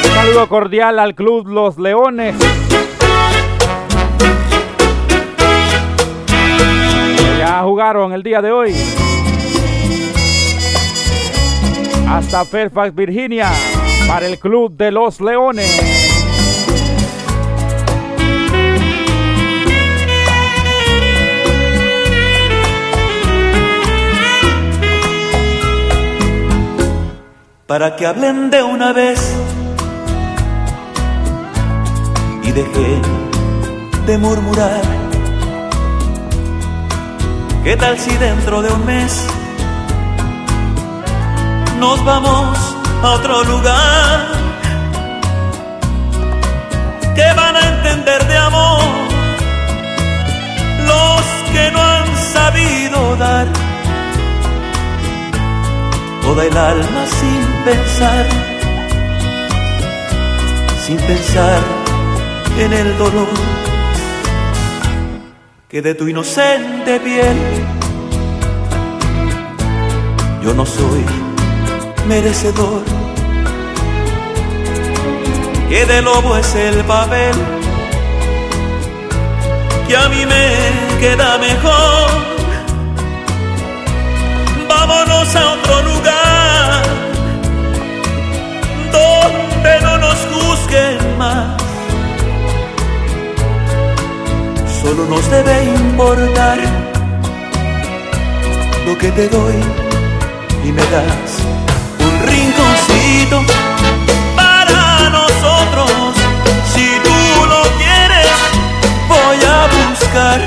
Un 0.03 0.11
saludo 0.15 0.49
cordial 0.49 0.97
al 0.97 1.13
Club 1.13 1.47
Los 1.47 1.77
Leones. 1.77 2.35
Ya 7.37 7.61
jugaron 7.61 8.13
el 8.13 8.23
día 8.23 8.41
de 8.41 8.51
hoy. 8.51 8.73
Hasta 12.09 12.43
Fairfax, 12.43 12.95
Virginia, 12.95 13.51
para 14.07 14.25
el 14.25 14.39
Club 14.39 14.75
de 14.75 14.91
los 14.91 15.21
Leones. 15.21 15.99
para 27.67 27.95
que 27.95 28.07
hablen 28.07 28.49
de 28.49 28.63
una 28.63 28.93
vez 28.93 29.31
y 32.43 32.51
dejen 32.51 33.01
de 34.07 34.17
murmurar. 34.17 34.81
¿Qué 37.63 37.77
tal 37.77 37.99
si 37.99 38.17
dentro 38.17 38.63
de 38.63 38.73
un 38.73 38.85
mes 38.87 39.38
nos 41.79 42.03
vamos 42.03 42.57
a 43.03 43.11
otro 43.11 43.43
lugar. 43.45 44.27
¿Qué 47.15 47.27
van 47.35 47.55
a 47.55 47.61
entender 47.73 48.27
de 48.27 48.37
amor 48.37 48.81
los 50.91 51.21
que 51.53 51.71
no 51.71 51.81
han 51.81 52.17
sabido 52.33 53.15
dar? 53.15 53.47
Toda 56.21 56.45
el 56.45 56.57
alma 56.57 57.03
sin 57.19 57.41
pensar, 57.65 58.25
sin 60.85 60.97
pensar 60.97 61.59
en 62.59 62.73
el 62.73 62.97
dolor 62.97 63.27
que 65.69 65.81
de 65.81 65.93
tu 65.95 66.07
inocente 66.07 66.99
piel 66.99 67.37
yo 70.43 70.53
no 70.53 70.65
soy 70.65 71.28
merecedor. 72.07 72.83
Que 75.69 75.85
de 75.85 76.01
lobo 76.01 76.35
es 76.37 76.55
el 76.55 76.83
papel 76.85 77.35
que 79.87 79.97
a 79.97 80.07
mí 80.09 80.25
me 80.25 80.99
queda 80.99 81.37
mejor. 81.37 82.09
Vámonos 84.67 85.35
a 85.35 85.53
otro 85.53 85.81
lugar 85.89 86.83
donde 88.91 89.81
no 89.81 89.97
nos 89.97 90.17
juzguen 90.31 91.17
más. 91.17 91.61
Solo 94.81 95.05
nos 95.05 95.29
debe 95.29 95.63
importar 95.65 96.57
lo 98.85 98.97
que 98.97 99.09
te 99.11 99.27
doy 99.27 99.59
y 100.65 100.71
me 100.71 100.81
das 100.93 101.28
rinconcito 102.29 103.43
para 104.35 105.09
nosotros. 105.09 105.91
Si 106.73 106.87
tú 107.03 107.45
lo 107.45 107.61
quieres, 107.77 108.29
voy 109.07 109.39
a 109.55 109.67
buscar. 109.77 110.39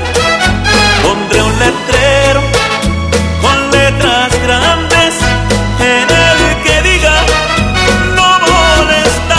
Pondré 1.03 1.41
un 1.41 1.59
letrero 1.59 2.41
con 3.41 3.71
letras 3.71 4.31
grandes 4.45 5.13
en 5.79 6.07
el 6.25 6.37
que 6.63 6.75
diga 6.89 7.15
no 8.15 8.29
molestar. 8.47 9.37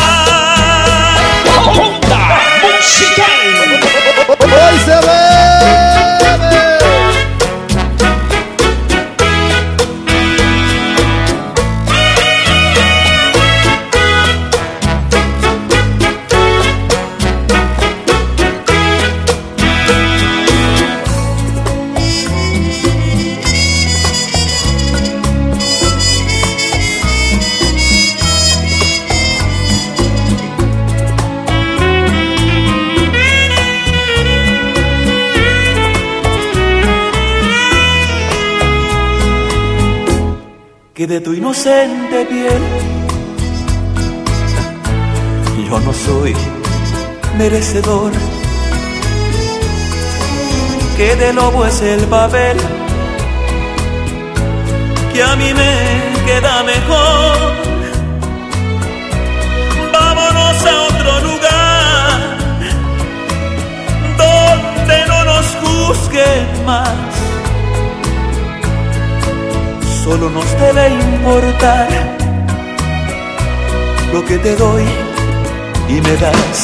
Musical. 2.62 3.23
Inocente 41.54 42.26
piel 42.26 42.62
yo 45.70 45.78
no 45.78 45.92
soy 45.92 46.34
merecedor. 47.38 48.10
Que 50.96 51.14
de 51.16 51.32
lobo 51.32 51.64
es 51.64 51.80
el 51.80 52.00
papel 52.06 52.56
que 55.12 55.22
a 55.22 55.36
mí 55.36 55.54
me 55.54 55.74
queda 56.26 56.62
mejor. 56.64 57.54
Vámonos 59.92 60.66
a 60.66 60.82
otro 60.90 61.20
lugar 61.28 62.36
donde 64.18 65.06
no 65.06 65.24
nos 65.24 65.46
juzguen 65.62 66.66
más 66.66 67.13
solo 70.04 70.28
nos 70.28 70.44
debe 70.60 70.90
importar 70.90 71.88
lo 74.12 74.22
que 74.26 74.38
te 74.38 74.54
doy 74.54 74.84
y 75.88 75.94
me 75.94 76.16
das 76.16 76.56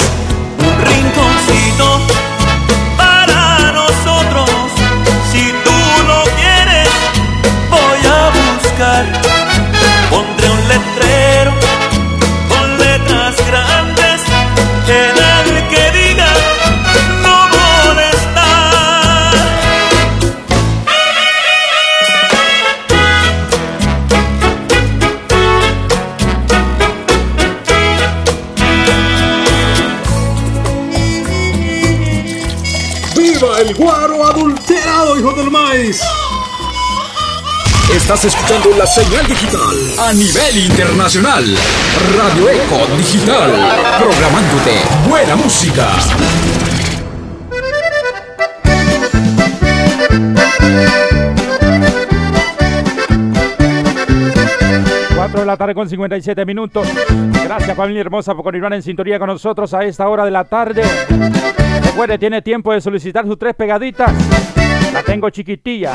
un 0.58 0.74
rinconcito 0.88 1.86
para 2.98 3.72
nosotros. 3.72 4.50
Si 5.32 5.44
tú 5.64 5.78
lo 6.10 6.22
quieres, 6.38 6.90
voy 7.70 8.00
a 8.18 8.22
buscar. 8.40 9.04
Pondré 10.10 10.50
un 10.50 10.68
letrero 10.68 11.52
con 12.50 12.78
letras 12.78 13.34
grandes 13.48 14.20
que 14.86 15.29
Estás 38.12 38.34
escuchando 38.34 38.76
la 38.76 38.86
señal 38.88 39.24
digital 39.24 39.60
a 40.00 40.12
nivel 40.12 40.66
internacional. 40.68 41.44
Radio 42.18 42.50
Eco 42.50 42.96
Digital. 42.96 43.52
Programándote 44.00 44.72
buena 45.08 45.36
música. 45.36 45.86
4 55.14 55.40
de 55.40 55.46
la 55.46 55.56
tarde 55.56 55.74
con 55.76 55.88
57 55.88 56.44
minutos. 56.44 56.88
Gracias 57.44 57.76
familia 57.76 58.00
hermosa 58.00 58.34
por 58.34 58.42
continuar 58.42 58.72
en 58.72 58.82
sintonía 58.82 59.20
con 59.20 59.28
nosotros 59.28 59.72
a 59.72 59.84
esta 59.84 60.08
hora 60.08 60.24
de 60.24 60.32
la 60.32 60.42
tarde. 60.42 60.82
Recuerde, 61.84 62.18
tiene 62.18 62.42
tiempo 62.42 62.72
de 62.72 62.80
solicitar 62.80 63.24
sus 63.24 63.38
tres 63.38 63.54
pegaditas. 63.54 64.59
Tengo 65.10 65.28
chiquitilla. 65.30 65.92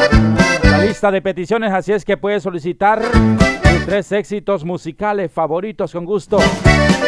La 0.61 0.79
lista 0.79 1.09
de 1.09 1.21
peticiones, 1.21 1.71
así 1.71 1.93
es 1.93 2.03
que 2.03 2.17
puede 2.17 2.41
solicitar 2.41 3.01
sus 3.01 3.85
tres 3.85 4.11
éxitos 4.11 4.65
musicales 4.65 5.31
favoritos 5.31 5.93
con 5.93 6.03
gusto. 6.03 6.37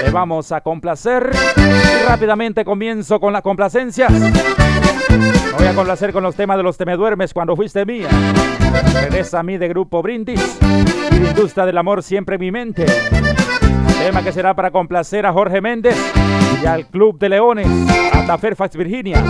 Le 0.01 0.09
vamos 0.09 0.53
a 0.53 0.61
complacer. 0.61 1.29
Y 1.57 2.07
rápidamente 2.07 2.63
comienzo 2.63 3.19
con 3.19 3.33
las 3.33 3.41
complacencias. 3.41 4.09
Me 4.09 5.51
voy 5.57 5.67
a 5.67 5.73
complacer 5.75 6.13
con 6.13 6.23
los 6.23 6.33
temas 6.33 6.55
de 6.55 6.63
los 6.63 6.77
Te 6.77 6.85
Me 6.85 6.95
Duermes 6.95 7.33
cuando 7.33 7.57
fuiste 7.57 7.85
mía. 7.85 8.07
Regresa 9.01 9.39
a 9.39 9.43
mí 9.43 9.57
de 9.57 9.67
Grupo 9.67 10.01
Brindis. 10.01 10.59
Y 11.11 11.15
industria 11.15 11.65
del 11.65 11.77
amor 11.77 12.03
siempre 12.03 12.35
en 12.35 12.39
mi 12.39 12.51
mente. 12.51 12.85
Tema 13.99 14.23
que 14.23 14.31
será 14.31 14.55
para 14.55 14.71
complacer 14.71 15.25
a 15.25 15.33
Jorge 15.33 15.59
Méndez 15.59 15.97
y 16.63 16.65
al 16.65 16.87
Club 16.87 17.19
de 17.19 17.27
Leones 17.27 17.67
hasta 18.13 18.37
Fairfax, 18.37 18.77
Virginia. 18.77 19.21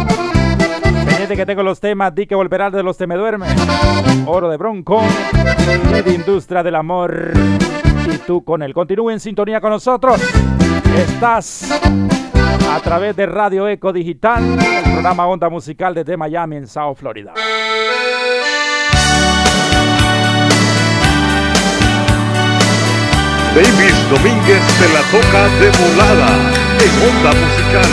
Que 1.25 1.45
tengo 1.45 1.63
los 1.63 1.79
temas 1.79 2.13
Di 2.13 2.27
que 2.27 2.35
volverá 2.35 2.69
de 2.69 2.83
los 2.83 2.95
Te 2.95 3.07
Me 3.07 3.15
Duermes. 3.15 3.53
Oro 4.27 4.49
de 4.49 4.57
Bronco 4.57 5.01
de 6.05 6.13
Industria 6.13 6.61
del 6.61 6.75
Amor. 6.75 7.33
Y 8.13 8.17
tú 8.19 8.43
con 8.43 8.61
él. 8.61 8.73
Continúe 8.73 9.09
en 9.09 9.19
sintonía 9.19 9.59
con 9.59 9.71
nosotros. 9.71 10.21
Estás 10.95 11.71
a 12.71 12.79
través 12.81 13.15
de 13.15 13.25
Radio 13.25 13.67
Eco 13.67 13.91
Digital, 13.91 14.43
el 14.59 14.83
programa 14.93 15.25
Onda 15.27 15.49
Musical 15.49 15.95
desde 15.95 16.15
Miami 16.17 16.57
en 16.57 16.67
South 16.67 16.97
Florida. 16.97 17.33
Davis 23.55 24.09
Domínguez 24.09 24.63
se 24.63 24.93
la 24.93 25.01
toca 25.11 25.47
de 25.59 25.71
volada 25.81 26.27
en 26.79 26.91
Onda 27.09 27.31
Musical. 27.33 27.89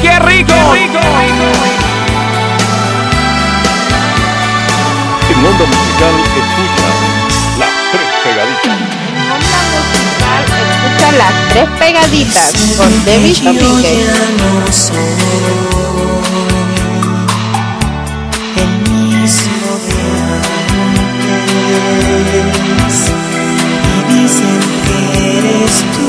¡Qué 0.00 0.18
rico! 0.20 1.87
En 5.38 5.46
Onda 5.46 5.66
Musical 5.66 6.14
escucha 6.36 6.88
las 7.60 7.70
tres 7.92 8.10
pegaditas. 8.24 8.78
Escucha 10.74 11.08
las 11.12 11.34
tres 11.50 11.68
pegaditas 11.78 12.52
con 12.76 12.90
David 13.04 13.36
Domínguez. 13.44 14.90
el 18.56 18.70
mismo 18.90 19.70
de 19.86 19.98
antes 22.50 22.96
y 23.94 24.14
dicen 24.14 24.60
que 24.84 24.98
eres 25.38 25.74
tú 25.94 26.07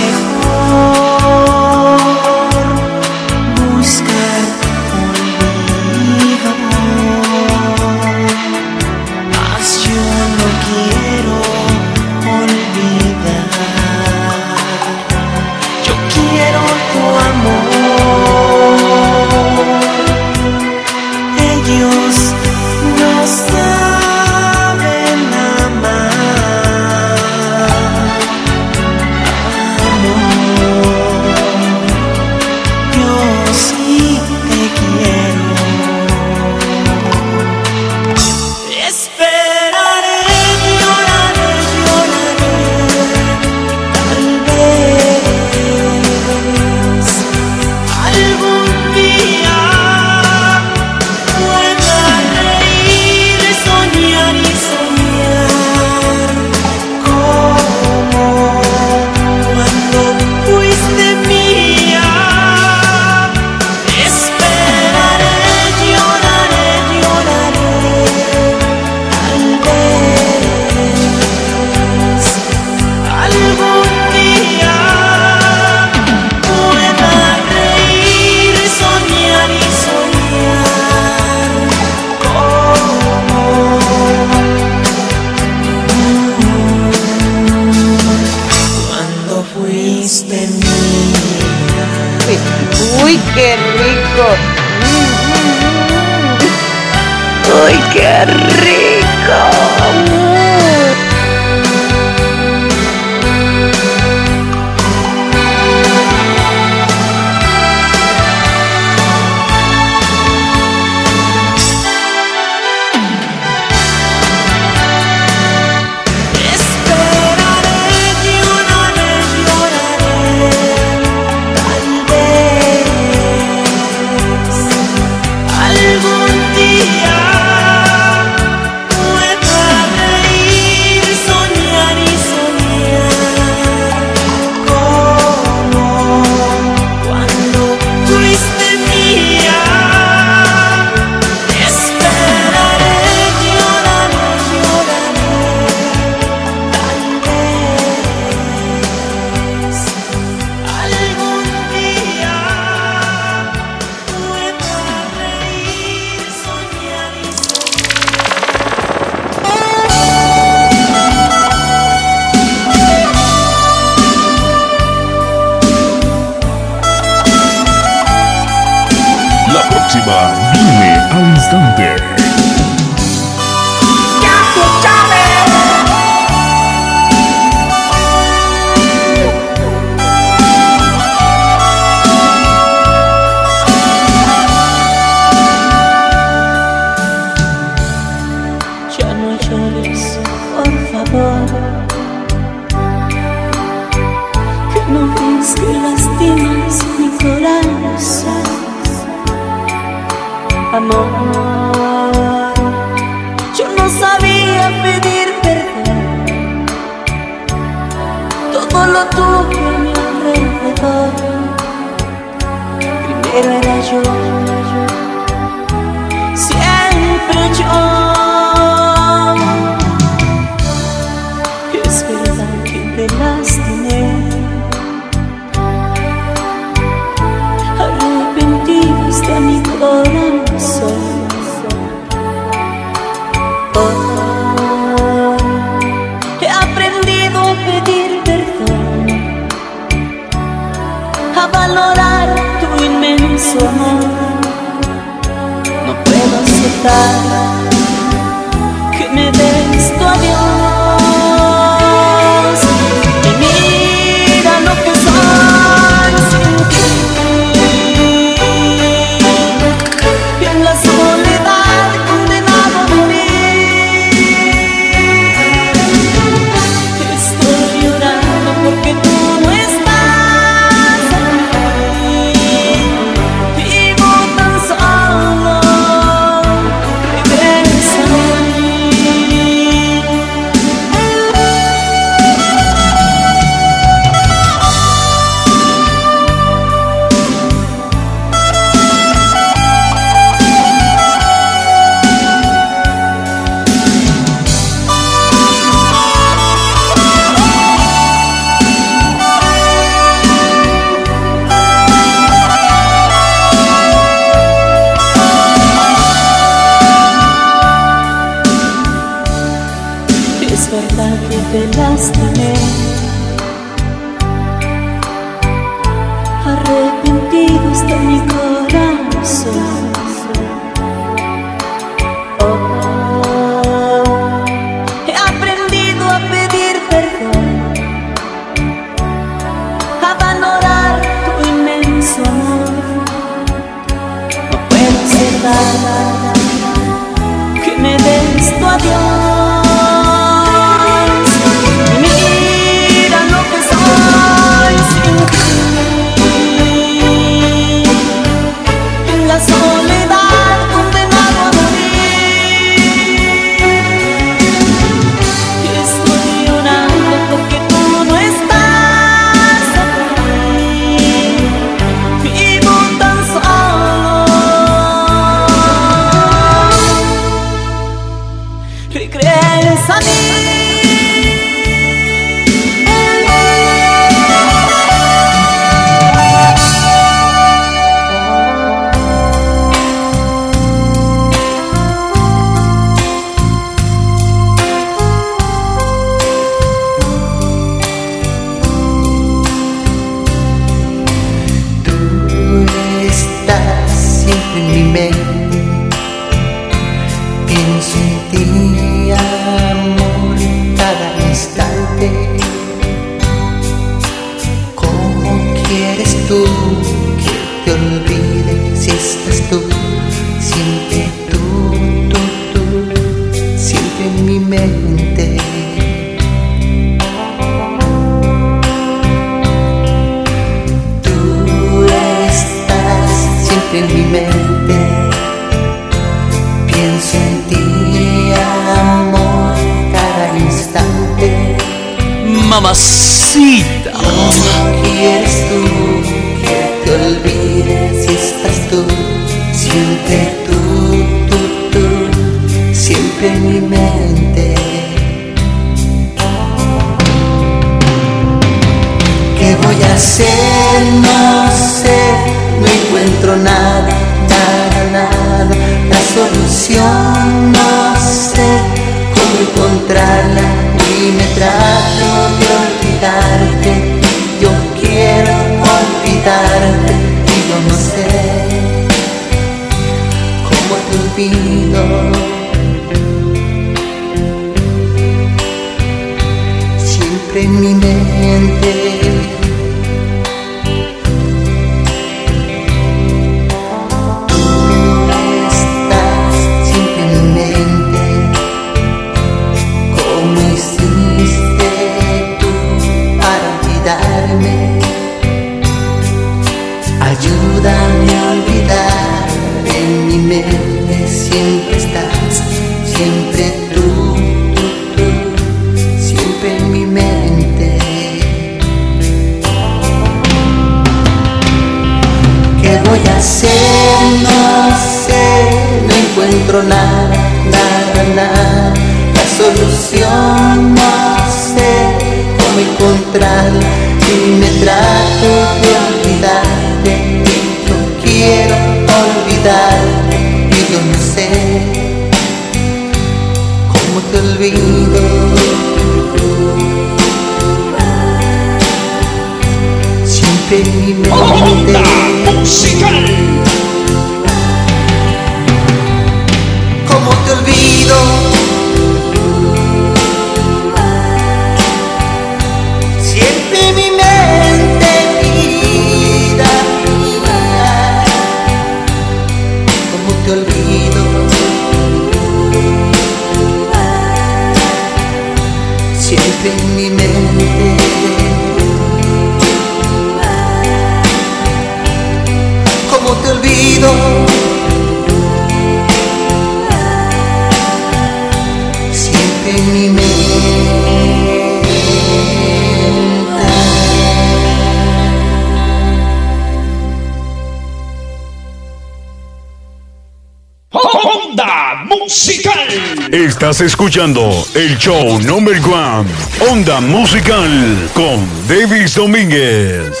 el 594.06 594.78
show 594.78 595.18
number 595.26 595.56
one, 595.64 596.08
Onda 596.48 596.80
Musical, 596.80 597.50
con 597.92 598.24
Davis 598.46 598.94
Domínguez. 598.94 600.00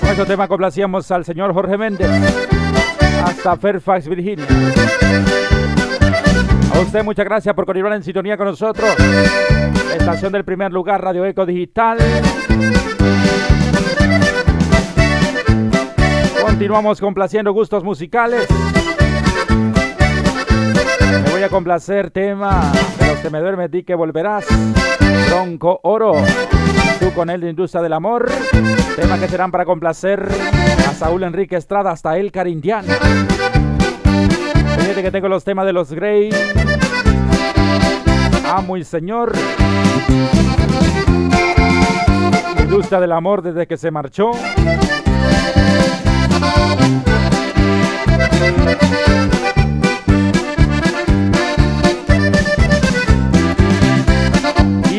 Con 0.00 0.10
este 0.10 0.26
tema 0.26 0.48
complacíamos 0.48 1.08
al 1.12 1.24
señor 1.24 1.54
Jorge 1.54 1.78
Méndez, 1.78 2.08
hasta 3.24 3.56
Fairfax, 3.56 4.08
Virginia. 4.08 4.44
A 6.74 6.80
usted 6.80 7.04
muchas 7.04 7.24
gracias 7.24 7.54
por 7.54 7.64
continuar 7.64 7.92
en 7.92 8.02
sintonía 8.02 8.36
con 8.36 8.46
nosotros. 8.46 8.90
estación 9.96 10.32
del 10.32 10.44
primer 10.44 10.72
lugar, 10.72 11.00
Radio 11.00 11.24
Eco 11.24 11.46
Digital. 11.46 11.98
Continuamos 16.42 17.00
complaciendo 17.00 17.52
gustos 17.52 17.84
musicales. 17.84 18.48
Me 21.10 21.30
voy 21.30 21.42
a 21.42 21.48
complacer 21.48 22.10
tema 22.10 22.70
de 22.98 23.06
los 23.06 23.18
que 23.18 23.30
me 23.30 23.40
duermes 23.40 23.70
di 23.70 23.82
que 23.82 23.94
volverás. 23.94 24.46
Tronco 25.28 25.80
Oro. 25.82 26.14
Tú 27.00 27.12
con 27.14 27.30
él 27.30 27.40
de 27.40 27.50
Industria 27.50 27.82
del 27.82 27.92
Amor. 27.92 28.30
Tema 28.96 29.18
que 29.18 29.28
serán 29.28 29.50
para 29.50 29.64
complacer 29.64 30.28
a 30.88 30.92
Saúl 30.92 31.22
Enrique 31.22 31.56
Estrada 31.56 31.90
hasta 31.90 32.16
el 32.18 32.30
Carindiano. 32.30 32.92
Fíjate 34.80 35.02
que 35.02 35.10
tengo 35.10 35.28
los 35.28 35.44
temas 35.44 35.66
de 35.66 35.72
los 35.72 35.92
Grey. 35.92 36.30
Amo 38.50 38.76
y 38.76 38.84
Señor. 38.84 39.32
Industria 42.60 43.00
del 43.00 43.12
Amor 43.12 43.42
desde 43.42 43.66
que 43.66 43.76
se 43.76 43.90
marchó 43.90 44.32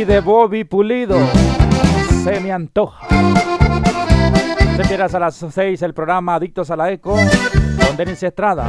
de 0.09 0.21
Bobby 0.21 0.63
Pulido. 0.63 1.19
Se 2.23 2.39
me 2.39 2.51
antoja. 2.51 3.07
Te 4.75 4.83
quieras 4.83 5.13
a 5.13 5.19
las 5.19 5.35
6 5.35 5.83
el 5.83 5.93
programa 5.93 6.33
Adictos 6.33 6.71
a 6.71 6.75
la 6.75 6.91
Eco 6.91 7.13
con 7.13 7.95
Denis 7.95 8.23
Estrada. 8.23 8.65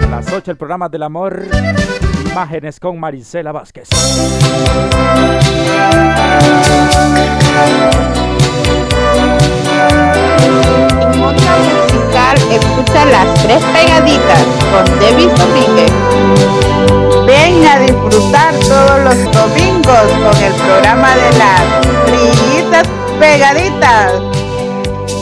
A 0.00 0.06
las 0.06 0.32
8 0.32 0.52
el 0.52 0.56
programa 0.56 0.88
del 0.88 1.02
amor 1.02 1.42
Imágenes 2.30 2.78
con 2.78 3.00
Marisela 3.00 3.50
Vázquez. 3.50 3.88
En 10.38 11.20
otra 11.20 11.56
musical 11.58 12.36
escucha 12.52 13.04
las 13.06 13.42
tres 13.42 13.64
pegaditas 13.64 14.44
con 14.70 15.00
David 15.00 15.30
Domínguez. 15.30 16.03
Ven 17.26 17.66
a 17.66 17.78
disfrutar 17.78 18.54
todos 18.60 19.00
los 19.04 19.32
domingos 19.32 20.06
con 20.22 20.36
el 20.42 20.52
programa 20.54 21.14
de 21.16 21.32
las 21.38 21.62
brillitas 22.06 22.86
pegaditas. 23.18 24.12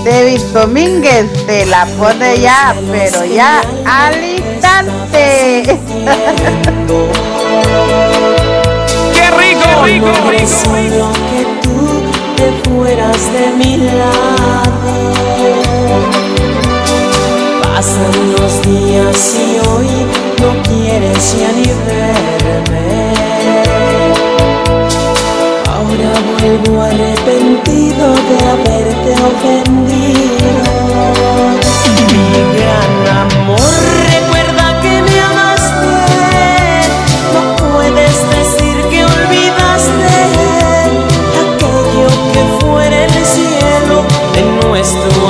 David 0.05 0.41
Domínguez 0.53 1.27
te 1.47 1.65
la 1.67 1.87
pone 1.99 2.41
ya, 2.41 2.75
pero 2.91 3.25
ya 3.25 3.63
al 3.87 4.15
instante. 4.25 5.63
¡Qué 9.15 9.31
rico! 9.31 9.63
¡Qué 9.63 9.75
rico! 9.85 10.07
¡Qué 10.29 10.39
rico! 10.39 11.13
que 11.31 11.43
tú 11.63 11.79
te 12.37 12.47
fueras 12.69 13.21
de 13.33 13.45
mi 13.53 13.77
lado. 13.77 14.93
Pasan 17.63 18.17
los 18.33 18.42
días 18.63 19.35
y 19.37 19.59
hoy 19.69 19.89
no 20.41 20.63
quieres 20.63 21.37
ya 21.39 21.51
ni 21.53 21.67
verme. 21.87 23.13
Ahora 25.69 26.13
vuelvo 26.39 26.83
arrepentido 26.83 28.05
de 28.29 28.37
haberte 28.53 29.11
ofendido. 29.31 30.63
Mi 32.13 32.29
gran 32.57 32.95
amor, 33.25 33.73
recuerda 34.13 34.65
que 34.83 34.95
me 35.03 35.21
amaste. 35.21 35.95
No 37.35 37.43
puedes 37.57 38.17
decir 38.37 38.77
que 38.91 39.05
olvidaste 39.05 40.13
aquello 41.43 42.09
que 42.33 42.43
fuera 42.65 42.99
el 43.05 43.15
cielo 43.25 43.97
de 44.35 44.43
nuestro 44.67 45.22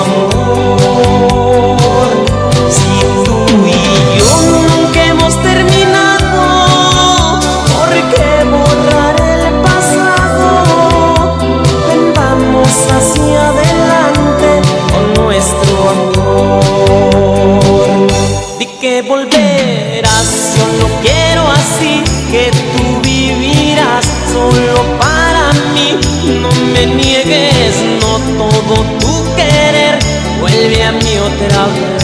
tu 28.74 29.24
querer, 29.36 29.98
vuelve 30.40 30.82
a 30.82 30.92
mí 30.92 31.18
otra 31.18 31.66
vez. 31.66 32.01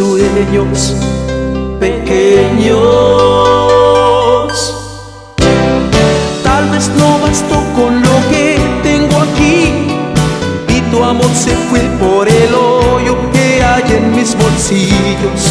sueños 0.00 0.96
pequeños. 1.78 2.78
Tal 6.42 6.70
vez 6.70 6.90
no 6.96 7.18
bastó 7.18 7.56
con 7.76 8.00
lo 8.00 8.30
que 8.30 8.58
tengo 8.82 9.20
aquí 9.20 9.72
y 10.68 10.80
tu 10.90 11.04
amor 11.04 11.30
se 11.34 11.54
fue 11.68 11.80
por 12.00 12.26
el 12.28 12.54
hoyo 12.54 13.14
que 13.32 13.62
hay 13.62 13.92
en 13.98 14.16
mis 14.16 14.34
bolsillos. 14.36 15.49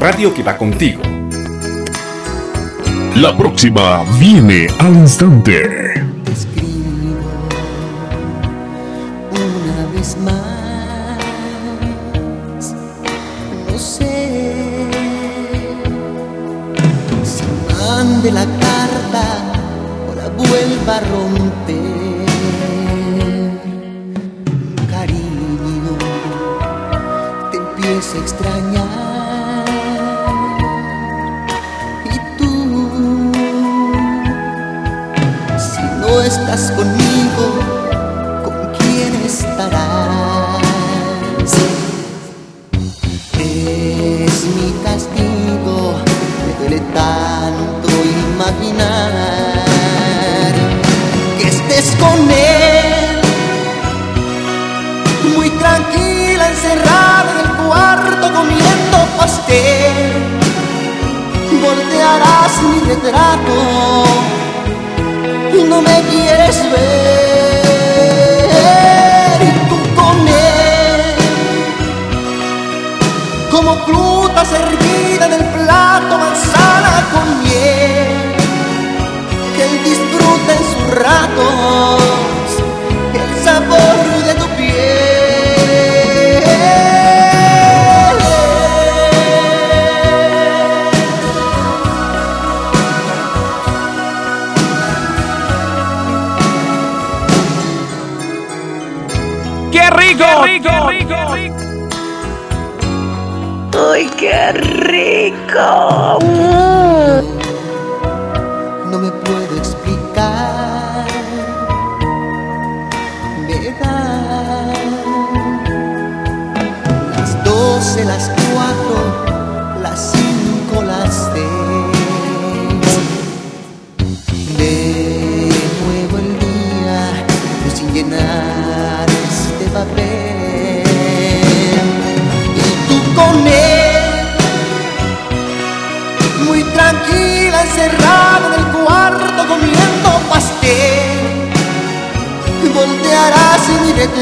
radio 0.00 0.32
que 0.32 0.42
va 0.42 0.56
contigo. 0.56 1.02
La 3.16 3.36
próxima 3.36 4.02
viene 4.18 4.66
al 4.78 4.94
instante. 4.94 5.79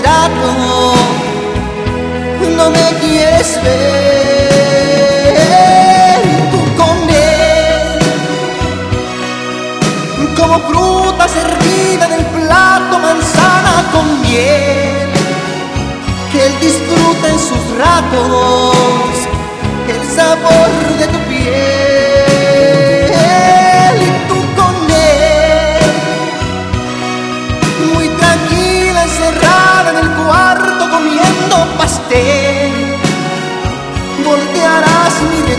trato, 0.01 0.95
no 2.57 2.71
me 2.71 2.89
quieres 3.01 3.61
ver 3.63 5.33
tú 6.51 6.61
con 6.77 6.97
él, 7.11 7.99
como 10.37 10.57
fruta 10.69 11.29
servida 11.29 12.07
en 12.07 12.13
el 12.13 12.25
plato, 12.27 12.99
manzana 12.99 13.75
con 13.93 14.21
miel, 14.23 15.09
que 16.33 16.39
él 16.47 16.55
disfruta 16.61 17.29
en 17.29 17.39
sus 17.39 17.65
ratos 17.79 19.29
el 19.89 20.03
sabor 20.17 20.71
de 20.99 21.07
tu 21.07 21.18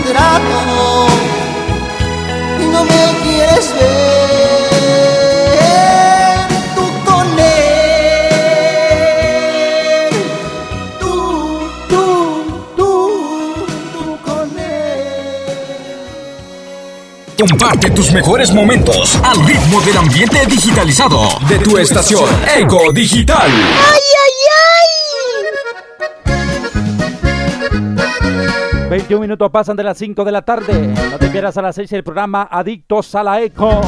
ingrato 0.10 1.08
y 2.60 2.66
no 2.66 2.84
me 2.84 3.16
quieres 3.24 3.74
ver. 3.74 3.90
Tú 6.76 6.84
con 7.06 7.40
él, 7.40 8.50
tú, 11.00 11.14
tú, 11.90 12.04
tú, 12.76 12.92
tú 13.94 14.18
con 14.26 14.50
él. 14.60 15.06
Comparte 17.38 17.90
tus 17.92 18.12
mejores 18.12 18.52
momentos 18.52 19.16
al 19.24 19.46
ritmo 19.46 19.80
del 19.82 19.98
ambiente 19.98 20.46
digitalizado 20.48 21.40
de 21.48 21.60
tu 21.60 21.78
estación 21.78 22.26
Eco 22.58 22.92
Digital. 22.94 23.52
¡Ay! 23.52 24.09
21 29.00 29.22
minutos 29.22 29.50
pasan 29.50 29.78
de 29.78 29.84
las 29.84 29.98
5 29.98 30.26
de 30.26 30.32
la 30.34 30.42
tarde. 30.42 30.94
No 31.10 31.18
te 31.18 31.30
pierdas 31.30 31.56
a 31.58 31.62
las 31.62 31.76
6 31.76 31.94
el 31.94 32.04
programa 32.04 32.50
Adictos 32.52 33.16
a 33.16 33.24
la 33.24 33.42
Eco. 33.42 33.80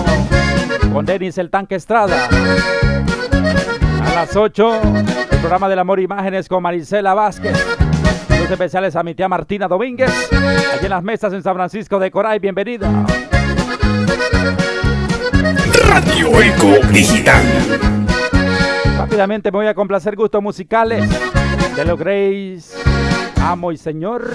Con 0.93 1.05
Denis 1.05 1.37
el 1.37 1.49
Tanque 1.49 1.75
Estrada. 1.75 2.29
A 4.05 4.15
las 4.15 4.33
8 4.33 4.81
el 5.31 5.39
programa 5.39 5.67
del 5.67 5.79
Amor 5.79 5.99
e 5.99 6.03
Imágenes 6.03 6.47
con 6.47 6.63
Marisela 6.63 7.13
Vázquez. 7.13 7.51
Los 8.29 8.51
especiales 8.51 8.95
a 8.95 9.03
mi 9.03 9.13
tía 9.13 9.27
Martina 9.27 9.67
Domínguez. 9.67 10.29
Aquí 10.73 10.85
en 10.85 10.89
las 10.89 11.03
mesas 11.03 11.33
en 11.33 11.43
San 11.43 11.55
Francisco 11.55 11.99
de 11.99 12.09
Coray. 12.09 12.39
Bienvenida. 12.39 12.89
Radio 15.89 16.41
Eco 16.41 16.87
Digital. 16.89 17.43
Rápidamente 18.97 19.51
me 19.51 19.57
voy 19.57 19.67
a 19.67 19.73
complacer 19.73 20.15
gustos 20.15 20.41
musicales 20.41 21.05
de 21.75 21.83
los 21.83 21.99
Grace. 21.99 22.61
Amo 23.41 23.73
y 23.73 23.77
Señor. 23.77 24.31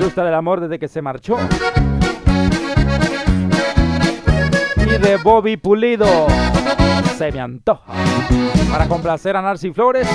Gusta 0.00 0.24
del 0.24 0.34
amor 0.34 0.60
desde 0.60 0.78
que 0.78 0.88
se 0.88 1.02
marchó. 1.02 1.36
Y 4.76 4.98
de 4.98 5.16
Bobby 5.22 5.58
Pulido. 5.58 6.26
Se 7.16 7.30
me 7.30 7.40
antoja. 7.40 7.92
Para 8.72 8.88
complacer 8.88 9.36
a 9.36 9.42
Narci 9.42 9.72
Flores 9.72 10.08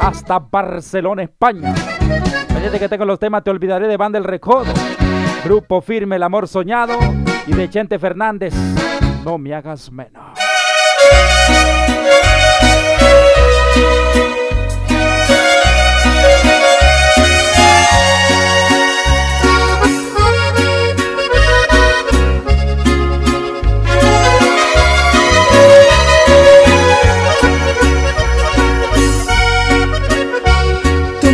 hasta 0.00 0.40
Barcelona, 0.40 1.22
España. 1.22 1.72
Desde 2.60 2.80
que 2.80 2.88
tengo 2.88 3.04
los 3.04 3.20
temas, 3.20 3.44
te 3.44 3.50
olvidaré 3.50 3.86
de 3.86 3.96
Banda 3.96 4.18
El 4.18 4.24
Recodo. 4.24 4.72
Grupo 5.44 5.80
Firme, 5.80 6.16
El 6.16 6.24
Amor 6.24 6.48
Soñado. 6.48 6.98
Y 7.46 7.52
de 7.52 7.70
Chente 7.70 8.00
Fernández. 8.00 8.52
No 9.24 9.38
me 9.38 9.54
hagas 9.54 9.90
menos. 9.92 10.36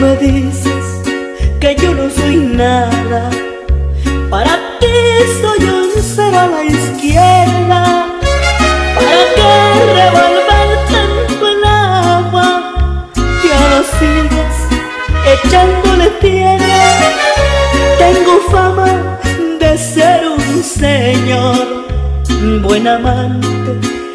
Me 0.09 0.17
dices 0.17 0.85
que 1.61 1.77
yo 1.77 1.95
no 1.95 2.09
soy 2.11 2.37
nada. 2.37 3.31
Para 4.31 4.55
ti 4.81 4.87
soy 5.41 5.69
un 5.69 5.91
cero 6.01 6.39
a 6.39 6.47
la 6.47 6.65
izquierda. 6.65 7.83
Para 8.97 9.23
que 9.37 9.51
revolver 9.99 10.71
tanto 10.93 11.49
el 11.55 11.65
agua, 11.65 13.09
ya 13.45 13.61
lo 13.73 13.81
sigas 13.99 14.57
echándole 15.35 16.07
tierra. 16.23 16.81
Tengo 17.99 18.35
fama 18.51 19.19
de 19.61 19.77
ser 19.77 20.23
un 20.27 20.63
señor, 20.63 21.67
buen 22.63 22.87
amante 22.89 23.73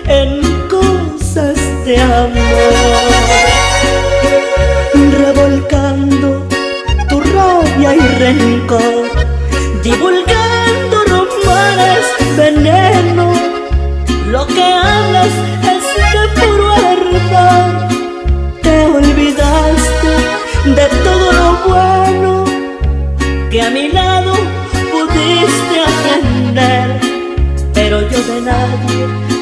en 0.08 0.41
cosas 0.70 1.58
de 1.86 2.02
amor 2.02 3.62
y 7.96 8.20
rencor, 8.20 9.10
divulgando 9.84 11.04
rumores, 11.08 12.06
veneno. 12.38 13.32
Lo 14.30 14.48
que 14.48 14.64
hablas 14.64 15.34
es 15.74 15.84
de 15.98 16.41
puro 16.41 16.76
verdad. 16.76 17.89
Te 18.62 18.86
olvidaste 18.86 20.12
de 20.66 20.88
todo 21.04 21.32
lo 21.32 21.48
bueno 21.68 22.46
que 23.52 23.62
a 23.62 23.70
mi 23.70 23.89
lado 23.89 24.34
pudiste 24.91 25.76
aprender, 25.91 27.00
pero 27.74 28.02
yo 28.10 28.24
de 28.24 28.41
nadie 28.41 29.32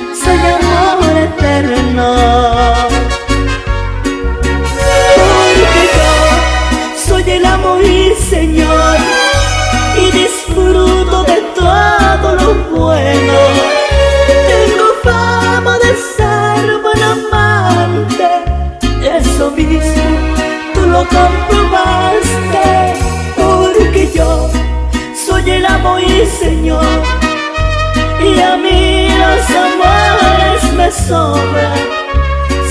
me 30.92 31.08
sobran. 31.08 31.80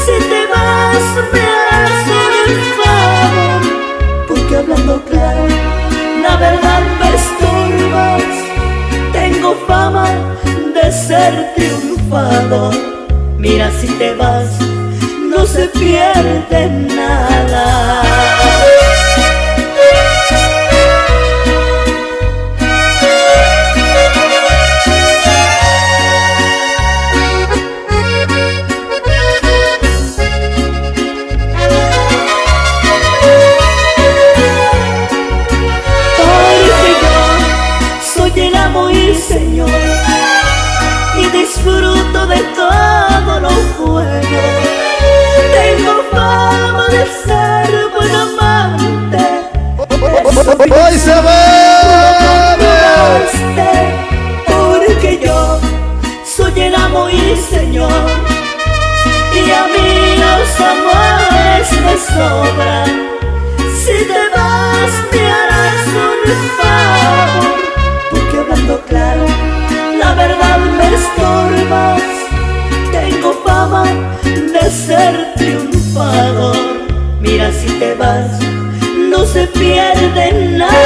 Si 0.05 0.15
te 0.29 0.47
vas 0.53 1.07
me 1.33 1.41
harás 1.41 2.07
un 2.17 2.63
favor 2.81 4.49
que 4.49 4.57
hablando 4.57 5.03
claro, 5.05 5.47
la 6.23 6.37
verdad 6.37 6.83
me 7.01 7.09
estorbas. 7.21 8.29
Tengo 9.13 9.55
fama 9.67 10.09
de 10.75 10.93
ser 10.93 11.55
triunfador. 11.55 12.75
Mira 13.39 13.71
si 13.81 13.89
te 13.99 14.15
vas, 14.15 14.51
no 15.31 15.47
se 15.47 15.67
pierde 15.69 16.69
nada. 16.95 18.03
Hoy 50.61 50.69
se 50.99 51.15
Porque 54.47 55.19
yo 55.25 55.59
soy 56.23 56.61
el 56.61 56.75
amo 56.75 57.09
y 57.09 57.35
señor 57.51 57.91
Y 59.35 59.51
a 59.51 59.65
mí 59.69 60.17
los 60.19 60.61
amores 60.61 61.73
me 61.83 61.97
sobran. 61.97 63.09
Si 63.75 64.05
te 64.05 64.23
vas 64.37 64.93
me 65.11 65.33
harás 65.33 65.87
un 65.97 66.21
favor 66.59 67.59
Porque 68.11 68.37
hablando 68.39 68.83
claro 68.87 69.25
la 69.99 70.13
verdad 70.13 70.59
me 70.59 70.95
estorbas. 70.95 72.03
Tengo 72.93 73.33
fama 73.47 73.85
de 74.27 74.71
ser 74.71 75.33
triunfador 75.37 76.59
Mira 77.23 77.51
si 77.51 77.69
te 77.79 77.95
vas 77.95 78.70
se 79.41 79.47
pierde 79.47 80.33
nada. 80.59 80.81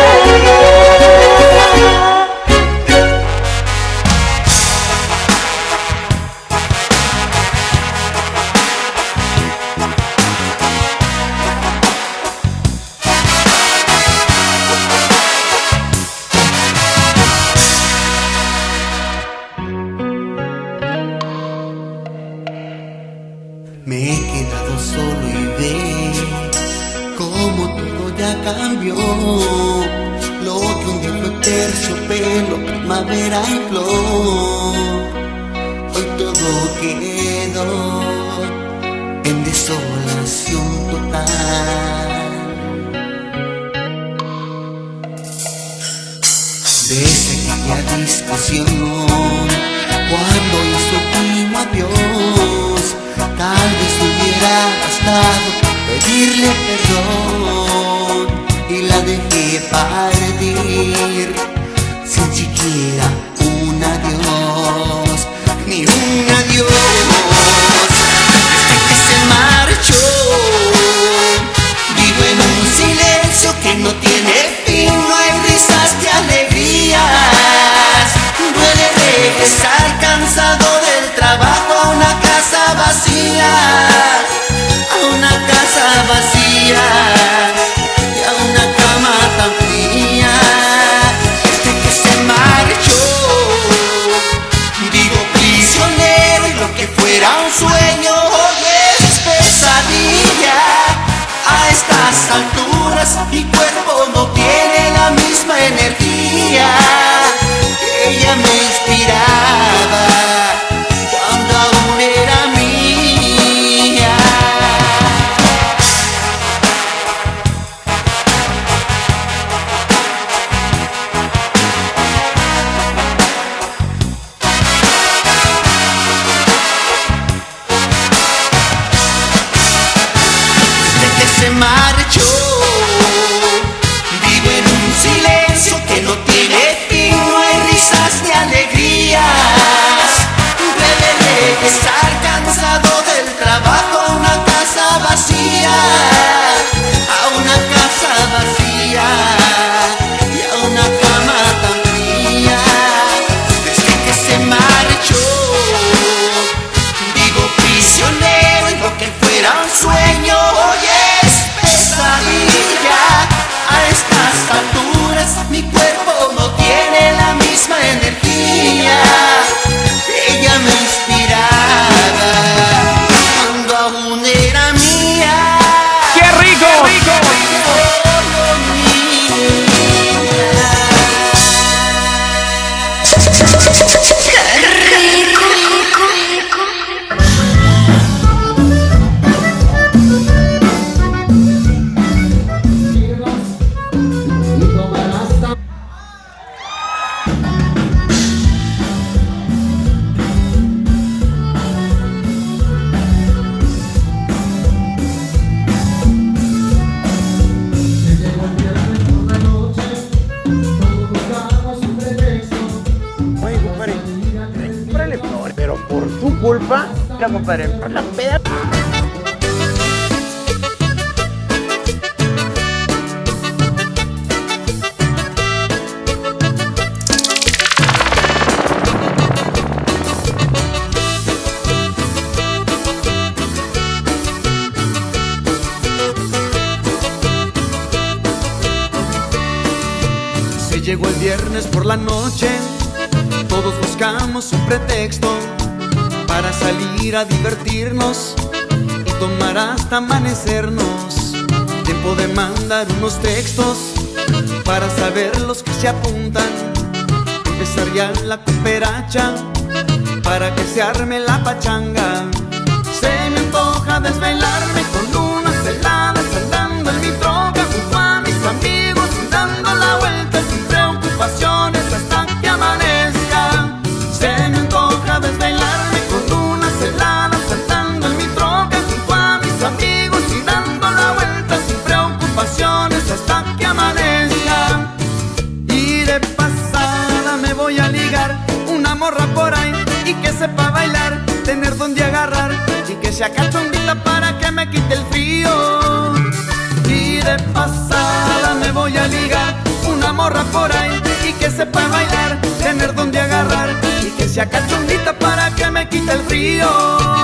Sepa 301.65 301.89
bailar, 301.89 302.41
tener 302.63 302.95
donde 302.95 303.19
agarrar 303.19 303.71
y 304.03 304.11
que 304.11 304.29
sea 304.29 304.49
cachondita 304.49 305.19
para 305.19 305.51
que 305.55 305.71
me 305.71 305.89
quite 305.89 306.13
el 306.13 306.21
frío. 306.21 307.24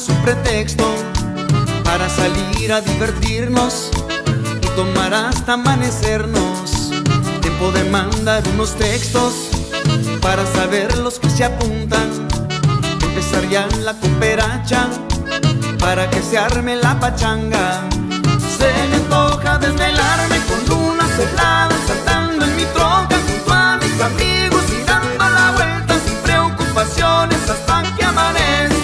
Buscamos 0.00 0.08
un 0.08 0.16
pretexto 0.22 0.84
para 1.84 2.08
salir 2.08 2.72
a 2.72 2.80
divertirnos 2.80 3.90
y 4.62 4.66
tomar 4.76 5.12
hasta 5.12 5.54
amanecernos. 5.54 6.90
Tiempo 7.40 7.70
de 7.72 7.84
mandar 7.84 8.42
unos 8.54 8.74
textos 8.76 9.50
para 10.20 10.46
saber 10.46 10.96
los 10.98 11.18
que 11.18 11.28
se 11.28 11.44
apuntan. 11.44 12.28
Empezar 13.02 13.48
ya 13.48 13.66
la 13.84 13.94
cooperacha 13.94 14.88
para 15.78 16.08
que 16.08 16.22
se 16.22 16.38
arme 16.38 16.76
la 16.76 16.98
pachanga. 16.98 17.82
Se 18.58 18.72
me 18.88 18.96
antoja 18.96 19.58
desvelarme 19.58 20.38
con 20.48 20.78
unas 20.78 21.18
heladas 21.18 21.80
saltando 21.86 22.44
en 22.44 22.56
mi 22.56 22.64
troca 22.66 23.16
junto 23.28 23.52
a 23.52 23.76
mis 23.76 24.00
amigos 24.00 24.64
y 24.78 24.84
dando 24.84 25.28
la 25.28 25.52
vuelta 25.52 25.94
sin 26.06 26.16
preocupaciones 26.18 27.50
hasta 27.50 27.82
que 27.96 28.04
amanezca. 28.04 28.79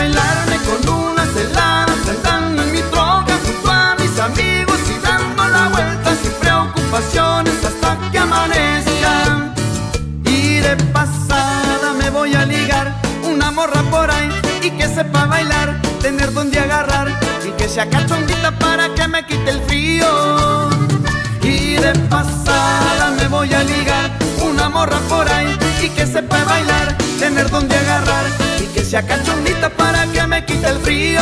Se 0.00 0.08
me 0.08 0.12
antoja 0.12 0.30
desvelarme 0.40 0.56
con 0.64 0.88
unas 0.88 1.36
heladas 1.36 1.96
saltando 2.06 2.62
en 2.62 2.72
mi 2.72 2.80
troca 2.90 3.38
junto 3.44 3.70
a 3.70 3.96
mis 3.96 4.18
amigos 4.18 4.78
y 4.88 4.98
dando 5.04 5.48
la 5.48 5.68
vuelta 5.68 6.14
sin 6.22 6.32
preocupaciones 6.40 7.54
hasta 7.62 7.98
que 8.10 8.18
amanezca. 8.18 9.52
Y 10.24 10.60
de 10.60 10.76
pasada 10.92 11.92
me 11.98 12.08
voy 12.08 12.34
a 12.34 12.46
ligar 12.46 12.94
una 13.24 13.50
morra 13.50 13.82
por 13.90 14.10
ahí 14.10 14.30
y 14.62 14.70
que 14.70 14.88
sepa 14.88 15.26
bailar, 15.26 15.80
tener 16.00 16.32
donde 16.32 16.58
agarrar 16.58 17.08
y 17.46 17.50
que 17.52 17.68
sea 17.68 17.88
cachondita 17.90 18.52
para 18.58 18.94
que 18.94 19.06
me 19.06 19.26
quite 19.26 19.50
el 19.50 19.60
frío. 19.64 20.70
Y 21.42 21.74
de 21.74 21.92
pasada 22.08 23.10
me 23.18 23.28
voy 23.28 23.52
a 23.52 23.62
ligar 23.62 24.10
una 24.14 24.19
morra 24.80 24.98
por 25.10 25.30
ahí 25.30 25.54
y 25.82 25.88
que 25.90 26.06
sepa 26.06 26.42
bailar, 26.44 26.96
tener 27.18 27.50
donde 27.50 27.76
agarrar 27.76 28.24
y 28.62 28.66
que 28.72 28.82
sea 28.82 29.02
cachondita 29.06 29.68
para 29.68 30.06
que 30.06 30.26
me 30.26 30.42
quite 30.46 30.66
el 30.68 30.78
frío. 30.78 31.20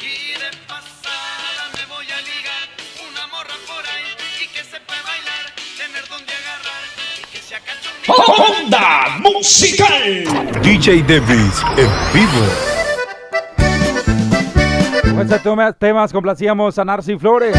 Y 0.00 0.36
de 0.42 0.50
pasada 0.68 1.62
me 1.76 1.84
voy 1.94 2.04
a 2.04 2.20
ligar 2.30 2.66
una 3.08 3.26
morra 3.28 3.56
por 3.66 3.82
ahí 3.92 4.10
y 4.44 4.46
que 4.54 4.62
sepa 4.62 4.92
bailar, 5.10 5.44
tener 5.80 6.04
donde 6.10 6.32
agarrar 6.40 6.82
y 7.20 7.24
que 7.32 7.40
sea 7.40 7.60
cachondita. 7.60 8.12
Onda 8.12 9.16
Musical. 9.20 10.60
DJ 10.62 11.02
Davis 11.08 11.56
en 11.78 11.90
vivo. 12.12 12.44
Con 15.14 15.22
este 15.22 15.38
tema- 15.38 15.72
temas 15.72 16.12
complacíamos 16.12 16.78
a 16.78 16.84
Narci 16.84 17.16
Flores. 17.16 17.56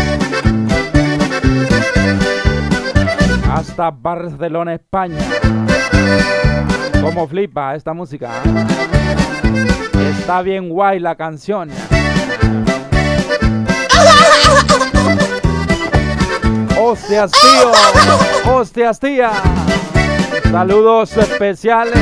Barcelona, 3.77 4.73
España. 4.75 5.17
Como 7.01 7.27
flipa 7.27 7.75
esta 7.75 7.93
música. 7.93 8.29
¿eh? 8.45 10.17
Está 10.19 10.41
bien 10.41 10.69
guay 10.69 10.99
la 10.99 11.15
canción. 11.15 11.69
Hostias, 16.79 17.31
tío. 17.31 18.51
Hostias, 18.53 18.99
tía. 18.99 19.31
Saludos 20.51 21.17
especiales. 21.17 21.97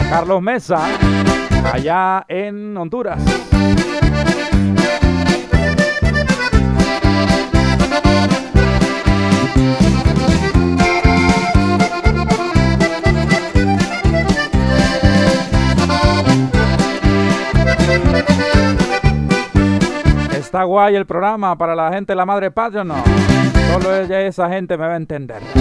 A 0.00 0.10
Carlos 0.10 0.42
Mesa, 0.42 0.80
allá 1.72 2.24
en 2.28 2.76
Honduras. 2.76 3.22
Está 20.54 20.62
guay 20.62 20.94
el 20.94 21.04
programa 21.04 21.58
para 21.58 21.74
la 21.74 21.92
gente 21.92 22.12
de 22.12 22.16
la 22.16 22.24
madre 22.24 22.52
patria, 22.52 22.82
¿o 22.82 22.84
no? 22.84 22.94
Solo 23.72 23.92
ella, 23.92 24.20
esa 24.20 24.48
gente 24.48 24.78
me 24.78 24.86
va 24.86 24.92
a 24.92 24.96
entender. 24.98 25.42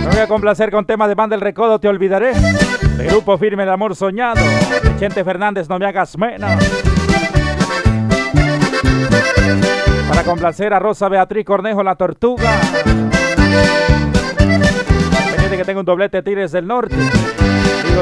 Me 0.00 0.06
voy 0.12 0.20
a 0.20 0.26
complacer 0.28 0.70
con 0.70 0.86
temas 0.86 1.08
de 1.08 1.14
Banda 1.14 1.36
del 1.36 1.42
Recodo, 1.42 1.78
Te 1.78 1.88
Olvidaré. 1.88 2.32
De 2.32 3.04
Grupo 3.08 3.36
Firme, 3.36 3.64
El 3.64 3.68
Amor 3.68 3.94
Soñado. 3.94 4.40
De 4.82 4.96
Chente 4.98 5.22
Fernández, 5.24 5.68
No 5.68 5.78
Me 5.78 5.84
Hagas 5.84 6.16
Menos. 6.16 6.50
Para 10.08 10.22
complacer 10.22 10.72
a 10.72 10.78
Rosa 10.78 11.10
Beatriz 11.10 11.44
Cornejo, 11.44 11.82
La 11.82 11.96
Tortuga. 11.96 12.50
Pendiente 14.38 15.56
que 15.58 15.64
tengo 15.66 15.80
un 15.80 15.86
doblete 15.86 16.22
Tigres 16.22 16.50
del 16.52 16.66
Norte. 16.66 16.96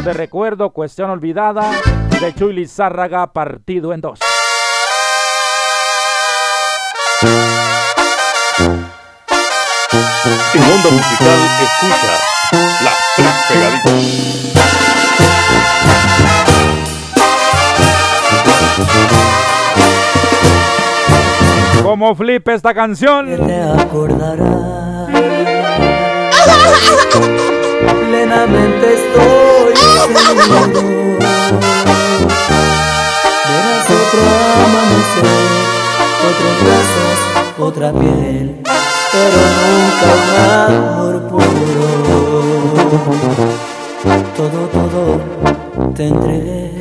De 0.04 0.12
recuerdo, 0.12 0.70
Cuestión 0.70 1.10
Olvidada. 1.10 1.70
De 2.20 2.34
Chuy 2.34 2.52
Lizárraga, 2.52 3.32
partido 3.32 3.92
en 3.92 4.00
dos. 4.00 4.18
En 10.52 10.62
Onda 10.62 10.90
Musical 10.90 11.38
escucha 11.62 12.12
las 12.82 12.98
tres 13.16 13.34
pegaditas. 13.48 13.92
Como 21.82 22.14
flip 22.14 22.48
esta 22.48 22.74
canción. 22.74 23.26
Plenamente 28.08 28.94
estoy 28.94 29.43
seguro. 30.04 30.82
Verás 33.48 33.88
otro 33.90 34.22
amanecer, 34.64 35.28
otros 36.28 36.54
brazos, 36.64 37.18
otra 37.58 37.88
piel, 37.92 38.46
pero 39.12 39.40
nunca 39.64 40.06
un 40.16 40.38
amor 40.50 41.14
puro. 41.28 41.88
Todo, 44.36 44.60
todo 44.68 45.02
tendré 45.94 46.72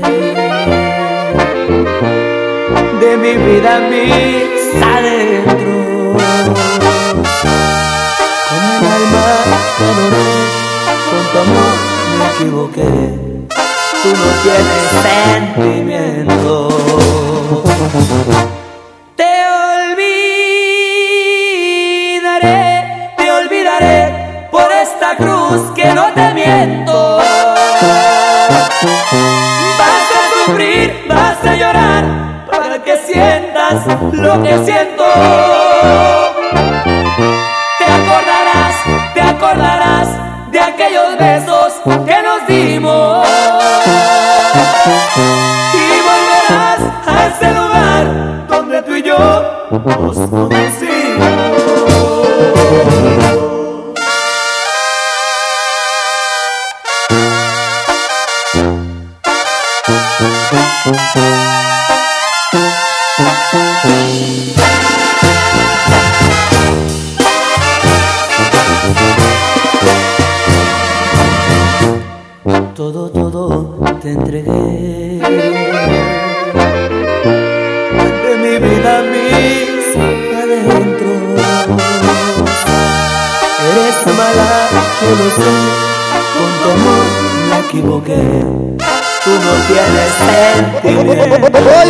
de 3.00 3.12
mi 3.18 3.34
vida 3.38 3.72
mis 3.90 4.84
adentro 4.84 5.74
alma 8.86 9.28
te 9.78 9.84
adoré, 9.86 10.30
con 11.10 11.24
tu 11.32 11.38
amor 11.40 11.83
equivoqué. 12.44 12.84
Tú 14.04 14.10
no 14.10 14.28
tienes 14.44 14.84
sentimiento. 15.08 16.54
Te 19.16 19.34
olvidaré, 19.92 22.60
te 23.18 23.26
olvidaré 23.32 23.98
por 24.52 24.70
esta 24.72 25.16
cruz 25.16 25.72
que 25.74 25.94
no 25.94 26.12
te 26.14 26.34
miento. 26.34 27.18
Vas 29.80 30.12
a 30.12 30.46
sufrir, 30.46 31.06
vas 31.08 31.46
a 31.46 31.56
llorar 31.56 32.04
para 32.52 32.84
que 32.84 32.98
sientas 32.98 33.88
lo 34.12 34.44
que 34.44 34.66
siento. 34.66 35.04
acordarás 39.54 40.08
de 40.52 40.60
aquellos 40.60 41.18
besos 41.18 41.63
que 41.84 42.24
nos 42.24 42.48
dimos. 42.48 43.28
Y 45.74 46.02
volverás 46.08 46.82
a 47.06 47.28
ese 47.28 47.54
lugar 47.54 48.48
donde 48.48 48.82
tú 48.84 48.96
y 48.96 49.04
yo 49.04 49.18
nos 49.72 49.82
conocimos. 49.82 50.83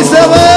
27 0.04 0.53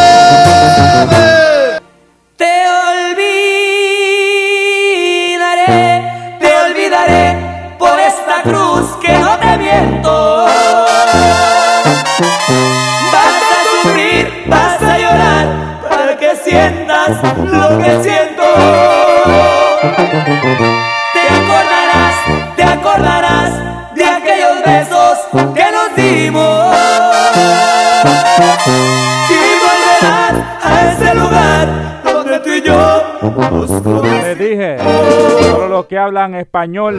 hablan 36.18 36.36
español 36.36 36.96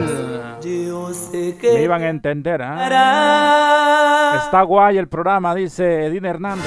me 0.63 1.83
iban 1.83 2.01
a 2.03 2.09
entender. 2.09 2.61
¿eh? 2.61 2.85
Está 4.37 4.61
guay 4.63 4.97
el 4.97 5.07
programa, 5.07 5.53
dice 5.55 6.05
Edina 6.05 6.29
Hernández. 6.29 6.65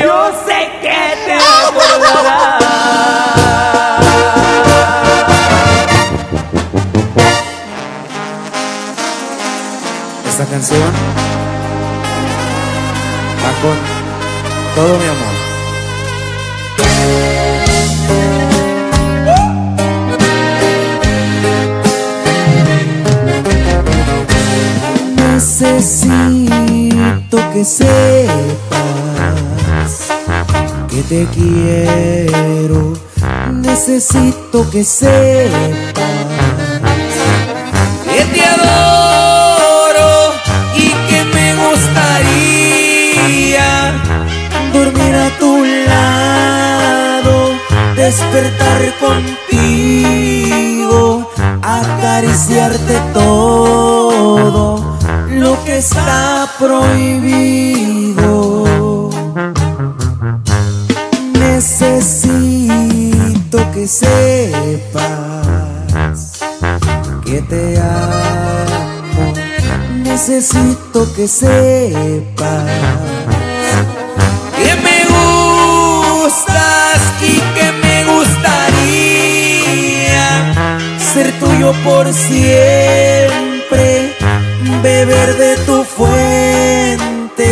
Yo 0.00 0.32
sé 0.46 0.70
que 0.80 1.16
te 1.26 1.34
acordarás. 1.34 2.62
Esta 10.28 10.44
canción 10.46 10.92
va 13.42 13.50
con 13.62 13.76
todo 14.74 14.98
mi 14.98 15.06
amor. 15.06 15.36
Necesito 25.36 26.48
que 27.52 27.62
sepas 27.62 28.56
que 30.88 31.02
te 31.02 31.26
quiero, 31.26 32.94
necesito 33.52 34.66
que 34.70 34.82
sepas 34.82 35.12
que 38.10 38.24
te 38.32 38.46
adoro 38.46 40.32
y 40.74 40.88
que 41.06 41.22
me 41.34 41.54
gustaría 41.66 43.68
dormir 44.72 45.14
a 45.16 45.28
tu 45.38 45.62
lado, 45.86 47.52
despertar 47.94 48.94
contigo, 48.98 50.98
acariciarte 51.60 53.02
todo 53.12 53.25
está 55.76 56.48
prohibido. 56.58 58.20
Necesito 61.38 62.78
que 63.72 63.86
sepas 63.86 65.06
que 67.24 67.42
te 67.42 67.78
amo. 67.78 69.34
Necesito 70.02 71.12
que 71.14 71.28
sepas 71.28 72.64
que 74.56 74.74
me 74.86 75.04
gustas 76.24 77.00
y 77.20 77.34
que 77.54 77.66
me 77.82 77.96
gustaría 78.12 79.36
ser 81.12 81.26
tuyo 81.38 81.74
por 81.84 82.04
siempre, 82.12 83.86
beber 84.86 85.36
de 85.36 85.56
tu 85.66 85.82
fuente, 85.82 87.50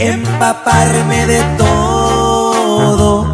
empaparme 0.00 1.24
de 1.26 1.40
todo 1.56 3.28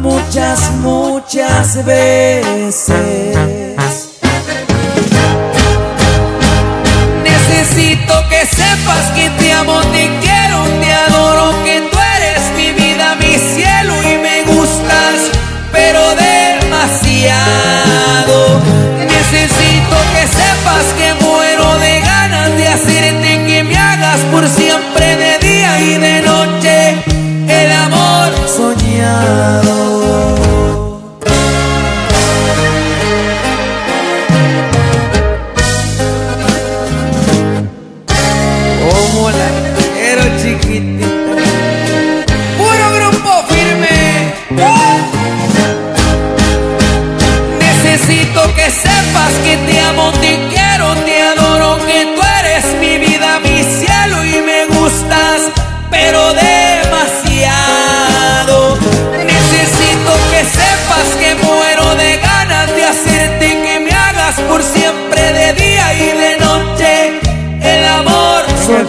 muchas, 0.00 0.70
muchas 0.80 1.84
veces. 1.84 3.63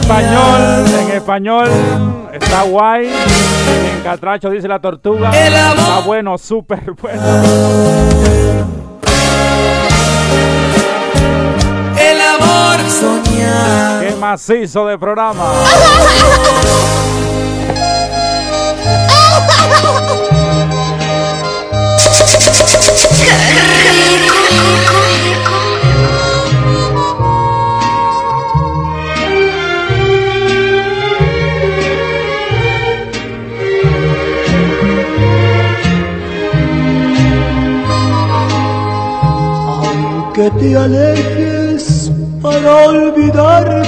Español, 0.06 0.86
en 1.00 1.12
español 1.12 1.68
está 2.32 2.62
guay. 2.62 3.08
En 3.08 4.04
catracho 4.04 4.52
dice 4.52 4.68
la 4.68 4.80
tortuga. 4.80 5.32
Está 5.32 6.02
bueno, 6.06 6.38
súper 6.38 6.92
bueno. 7.02 7.22
El 11.98 12.22
amor 12.22 12.80
soñar. 12.88 14.06
Qué 14.08 14.16
macizo 14.16 14.86
de 14.86 14.98
programa. 15.00 15.54
que 40.46 40.52
te 40.60 40.78
alejes 40.78 42.12
para 42.40 42.72
olvidarme, 42.90 43.84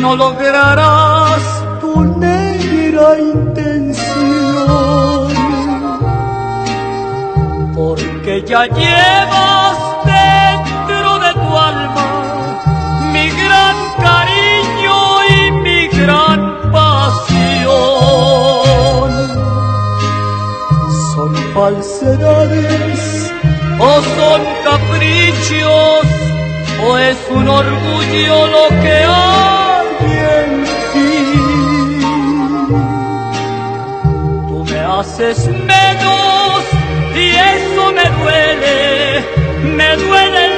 no 0.00 0.16
lograrás 0.16 1.42
tu 1.80 2.04
negra 2.18 3.18
intención, 3.18 3.98
porque 7.74 8.42
ya 8.46 8.64
llevas 8.64 9.76
dentro 10.06 11.18
de 11.24 11.30
tu 11.34 11.50
alma 11.70 12.08
mi 13.12 13.26
gran 13.42 13.76
cariño 14.06 14.98
y 15.36 15.38
mi 15.64 15.80
gran 15.88 16.40
pasión. 16.72 17.68
Son 21.14 21.32
falsedades 21.52 22.89
o 23.80 24.02
son 24.02 24.40
caprichos 24.62 26.04
o 26.86 26.98
es 26.98 27.16
un 27.30 27.48
orgullo 27.48 28.46
lo 28.46 28.68
que 28.82 28.96
hay 29.08 29.86
en 30.36 30.64
ti. 30.92 31.14
Tú 34.48 34.64
me 34.70 34.80
haces 34.80 35.48
menos 35.48 36.62
y 37.14 37.28
eso 37.56 37.92
me 37.92 38.06
duele, 38.18 39.24
me 39.62 39.96
duele 39.96 40.49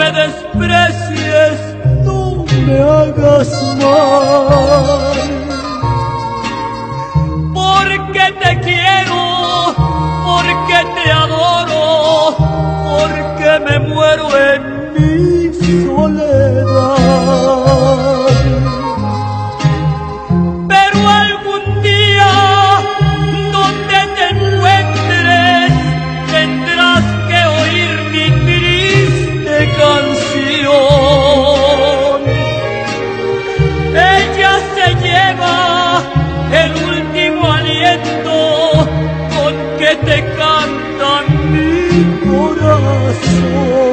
me 0.00 0.10
desprecies, 0.12 1.76
no 2.06 2.44
me 2.66 2.78
hagas 2.78 3.50
mal. 3.82 5.18
Porque 7.52 8.24
te 8.42 8.52
quiero, 8.60 9.74
porque 10.24 10.78
te 10.94 11.12
adoro, 11.12 12.34
porque 12.88 13.50
me 13.66 13.78
muero 13.80 14.26
en 14.54 14.69
corazón. 43.20 43.89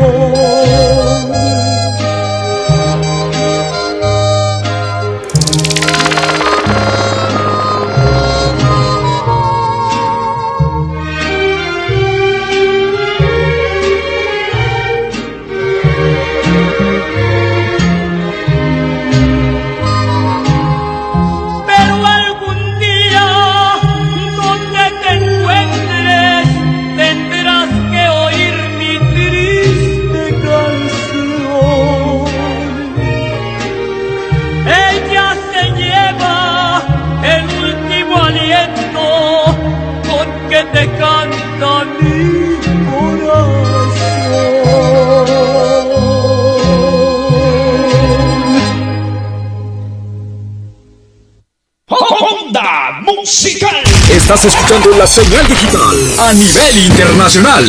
Estás 54.28 54.44
escuchando 54.44 54.90
la 54.98 55.08
señal 55.08 55.48
digital 55.48 55.96
a 56.20 56.34
nivel 56.34 56.86
internacional. 56.86 57.64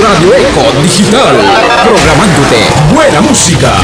Radio 0.00 0.32
Eco 0.32 0.80
Digital. 0.80 1.36
Programándote 1.84 2.56
buena 2.94 3.20
música. 3.20 3.74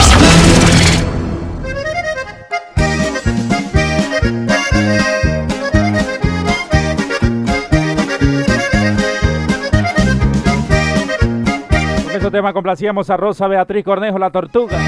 Con 12.05 12.17
ese 12.17 12.31
tema 12.31 12.55
complacíamos 12.55 13.11
a 13.11 13.19
Rosa 13.19 13.47
Beatriz 13.49 13.85
Cornejo, 13.85 14.19
la 14.19 14.31
tortuga. 14.31 14.79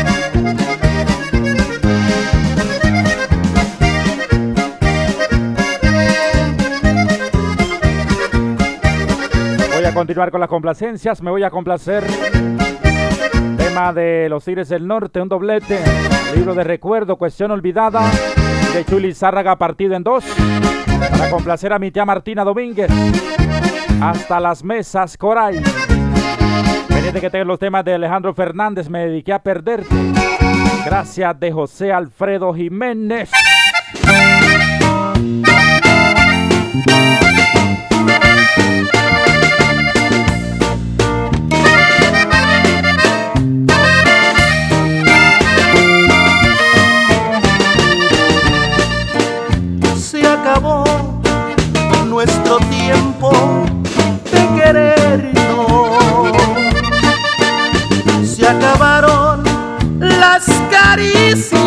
Continuar 10.11 10.33
con 10.33 10.41
las 10.41 10.49
complacencias. 10.49 11.23
Me 11.23 11.31
voy 11.31 11.45
a 11.45 11.51
complacer. 11.51 12.05
Tema 13.57 13.93
de 13.93 14.29
Los 14.29 14.45
Tigres 14.45 14.69
del 14.69 14.85
Norte, 14.85 15.21
un 15.21 15.29
doblete. 15.29 15.79
Libro 16.35 16.53
de 16.53 16.65
recuerdo, 16.65 17.15
cuestión 17.15 17.53
olvidada. 17.53 18.11
De 18.75 18.85
Chuli 18.85 19.15
Zárraga, 19.15 19.55
partido 19.55 19.95
en 19.95 20.03
dos. 20.03 20.25
Para 21.13 21.31
complacer 21.31 21.73
a 21.73 21.79
mi 21.79 21.93
tía 21.93 22.05
Martina 22.05 22.43
Domínguez. 22.43 22.91
Hasta 24.03 24.41
las 24.41 24.65
mesas, 24.65 25.17
Coray. 25.17 25.63
Pendiente 26.89 27.21
que 27.21 27.31
tengo 27.31 27.45
los 27.45 27.61
temas 27.61 27.85
de 27.85 27.95
Alejandro 27.95 28.35
Fernández, 28.35 28.89
me 28.89 29.07
dediqué 29.07 29.33
a 29.33 29.41
perderte. 29.41 29.95
Gracias 30.85 31.39
de 31.39 31.53
José 31.53 31.93
Alfredo 31.93 32.53
Jiménez. 32.53 33.31
Acabó 50.41 50.85
nuestro 52.07 52.59
tiempo 52.71 53.31
de 54.33 54.49
querernos. 54.57 56.29
Se 58.27 58.47
acabaron 58.47 59.45
las 59.99 60.47
caricias. 60.71 61.60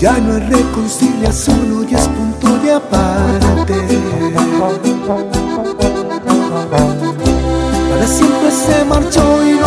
Ya 0.00 0.16
no 0.18 0.32
hay 0.32 0.40
reconciliación, 0.40 1.72
hoy 1.76 1.94
es 1.94 2.08
punto 2.08 2.56
de 2.62 2.72
aparte. 2.72 3.74
Para 7.90 8.06
siempre 8.06 8.50
se 8.50 8.84
marchó 8.86 9.44
y 9.44 9.59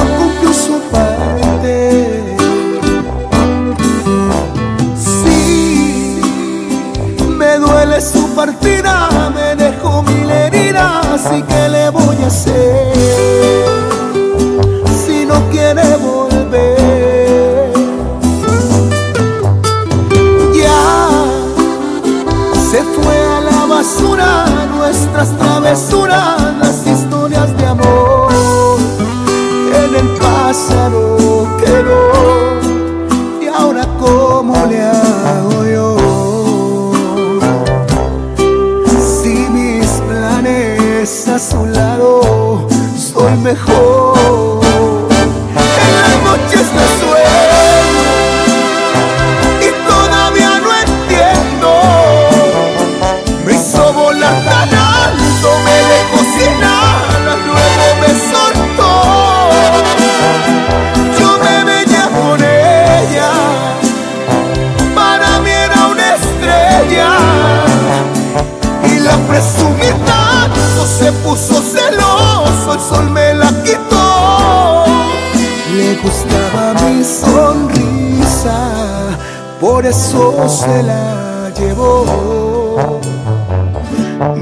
eso 79.85 80.47
se 80.47 80.83
la 80.83 81.51
llevó. 81.57 82.99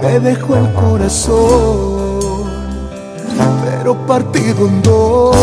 Me 0.01 0.19
dejó 0.19 0.55
el 0.55 0.71
corazón, 0.73 2.19
pero 3.63 3.95
partido 4.05 4.67
en 4.67 4.81
dos. 4.81 5.35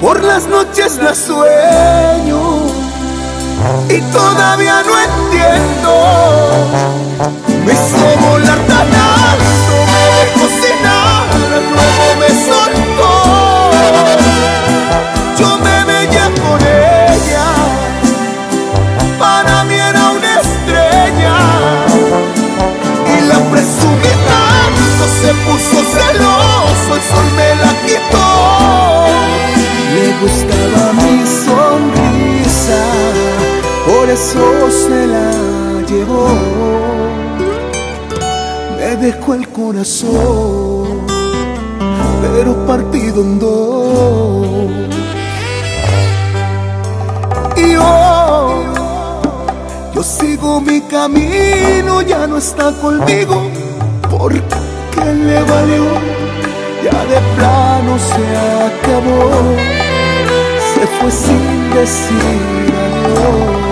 Por 0.00 0.22
las 0.24 0.48
noches 0.48 0.98
la 0.98 1.14
sueño 1.14 2.61
y 3.88 4.00
todavía 4.12 4.82
no 4.82 4.94
entiendo. 4.98 5.92
Me 7.64 7.72
hizo 7.72 8.04
volar 8.20 8.58
tan 8.66 8.88
alto, 8.88 9.74
me 9.92 10.02
dejó 10.18 10.44
sin 10.60 10.78
luego 11.74 12.06
me 12.20 12.30
soltó. 12.48 13.12
Yo 15.38 15.48
me 15.58 15.76
veía 15.84 16.26
con 16.42 16.60
ella, 16.60 17.48
para 19.18 19.64
mí 19.64 19.74
era 19.74 20.10
una 20.10 20.40
estrella 20.40 21.36
y 23.06 23.20
la 23.26 23.38
presumí 23.50 24.12
tanto, 24.30 25.02
se 25.20 25.30
puso 25.44 25.78
celoso, 25.94 26.88
el 26.96 27.02
sol 27.02 27.28
me 27.36 27.50
la 27.62 27.72
quitó. 27.86 28.28
Le 29.94 30.06
gustaba 30.20 30.84
mi 30.94 31.26
sonrisa 31.26 33.21
besos 34.12 34.74
se 34.74 35.06
la 35.06 35.30
llevó, 35.88 36.26
me 38.76 38.96
dejó 38.96 39.32
el 39.32 39.48
corazón, 39.48 41.06
pero 42.20 42.50
partido 42.66 43.22
en 43.22 43.38
dos. 43.38 44.46
Y 47.56 47.72
yo, 47.72 48.62
yo 49.94 50.02
sigo 50.02 50.60
mi 50.60 50.82
camino, 50.82 52.02
ya 52.02 52.26
no 52.26 52.36
está 52.36 52.70
conmigo, 52.82 53.36
porque 54.10 55.04
le 55.28 55.42
valió, 55.52 55.86
ya 56.84 56.98
de 57.12 57.18
plano 57.36 57.92
se 58.10 58.24
acabó, 58.68 59.22
se 60.74 60.86
fue 60.98 61.10
sin 61.10 61.70
decir 61.74 62.74
adiós. 62.84 63.71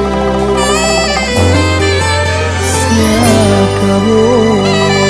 acabó. 3.83 5.01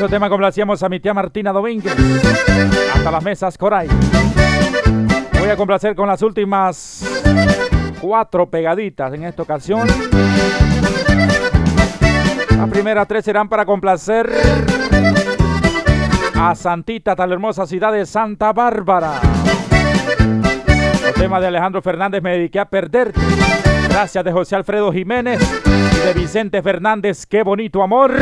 Con 0.00 0.10
tema 0.10 0.28
complacíamos 0.28 0.82
a 0.82 0.88
mi 0.88 0.98
tía 0.98 1.14
Martina 1.14 1.52
Domínguez. 1.52 1.94
Hasta 2.92 3.10
las 3.10 3.22
mesas, 3.22 3.56
Coray. 3.56 3.88
Voy 5.38 5.48
a 5.48 5.56
complacer 5.56 5.94
con 5.94 6.08
las 6.08 6.22
últimas 6.22 7.04
cuatro 8.00 8.50
pegaditas 8.50 9.14
en 9.14 9.22
esta 9.24 9.42
ocasión. 9.42 9.86
Las 12.56 12.68
primeras 12.68 13.06
tres 13.06 13.24
serán 13.24 13.48
para 13.48 13.64
complacer 13.64 14.28
a 16.34 16.54
Santita, 16.56 17.14
tan 17.14 17.30
hermosa 17.30 17.64
ciudad 17.66 17.92
de 17.92 18.04
Santa 18.04 18.52
Bárbara. 18.52 19.20
Tema 21.22 21.38
de 21.38 21.46
Alejandro 21.46 21.80
Fernández, 21.80 22.20
me 22.20 22.32
dediqué 22.32 22.58
a 22.58 22.64
perderte. 22.64 23.20
Gracias 23.88 24.24
de 24.24 24.32
José 24.32 24.56
Alfredo 24.56 24.92
Jiménez 24.92 25.40
y 25.64 26.04
de 26.04 26.14
Vicente 26.14 26.60
Fernández, 26.62 27.26
qué 27.26 27.44
bonito 27.44 27.80
amor. 27.80 28.12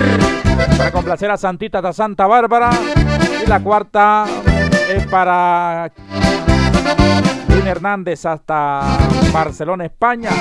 Para 0.76 0.92
complacer 0.92 1.30
a 1.30 1.38
Santita 1.38 1.80
de 1.80 1.94
Santa 1.94 2.26
Bárbara. 2.26 2.68
Y 3.42 3.48
la 3.48 3.60
cuarta 3.60 4.26
es 4.94 5.06
para 5.06 5.90
Lin 7.48 7.66
Hernández 7.66 8.26
hasta 8.26 8.98
Barcelona, 9.32 9.86
España. 9.86 10.32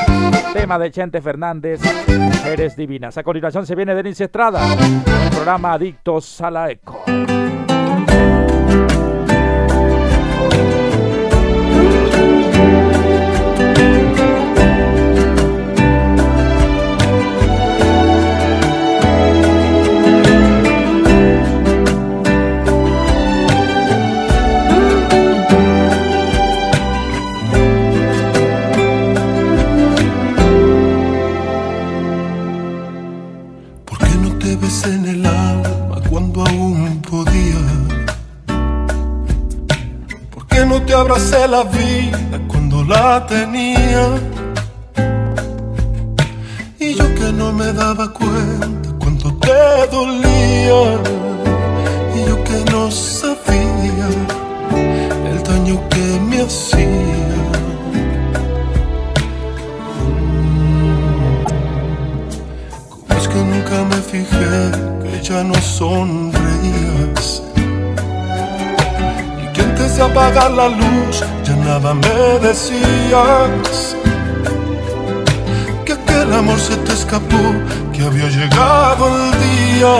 Tema 0.51 0.77
de 0.77 0.91
Chente 0.91 1.21
Fernández, 1.21 1.79
Eres 2.45 2.75
Divinas. 2.75 3.17
A 3.17 3.23
continuación 3.23 3.65
se 3.65 3.73
viene 3.73 3.95
Denise 3.95 4.25
Estrada, 4.25 4.59
el 4.73 5.29
programa 5.29 5.71
Adictos 5.71 6.41
a 6.41 6.51
la 6.51 6.71
Eco. 6.71 7.05
Abracé 40.99 41.47
la 41.47 41.63
vida 41.63 42.39
cuando 42.47 42.83
la 42.83 43.25
tenía. 43.25 44.03
Y 46.79 46.93
yo 46.95 47.15
que 47.15 47.31
no 47.31 47.51
me 47.53 47.71
daba 47.73 48.11
cuenta 48.11 48.89
cuánto 48.99 49.33
te 49.35 49.87
dolía. 49.91 50.81
Y 52.15 52.27
yo 52.27 52.43
que 52.43 52.71
no 52.71 52.91
sabía 52.91 54.09
el 55.31 55.43
daño 55.43 55.81
que 55.89 56.19
me 56.29 56.41
hacía. 56.41 57.37
Como 62.89 63.19
es 63.19 63.27
que 63.27 63.39
nunca 63.51 63.77
me 63.91 64.01
fijé 64.11 64.71
que 65.01 65.23
ya 65.23 65.43
no 65.43 65.55
sonreías 65.55 66.98
de 69.99 70.05
apagar 70.05 70.51
la 70.51 70.69
luz 70.69 71.15
ya 71.43 71.55
nada 71.57 71.93
me 71.93 72.39
decías 72.47 73.95
que 75.85 75.93
aquel 75.93 76.31
amor 76.33 76.57
se 76.57 76.75
te 76.85 76.93
escapó, 76.93 77.43
que 77.91 78.01
había 78.03 78.29
llegado 78.29 79.03
el 79.17 79.31
día, 79.47 79.95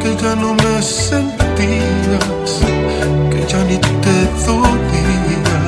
que 0.00 0.10
ya 0.22 0.34
no 0.34 0.54
me 0.54 0.82
sentías, 0.82 2.50
que 3.30 3.40
ya 3.50 3.60
ni 3.68 3.78
te 4.04 4.16
dolía. 4.46 5.60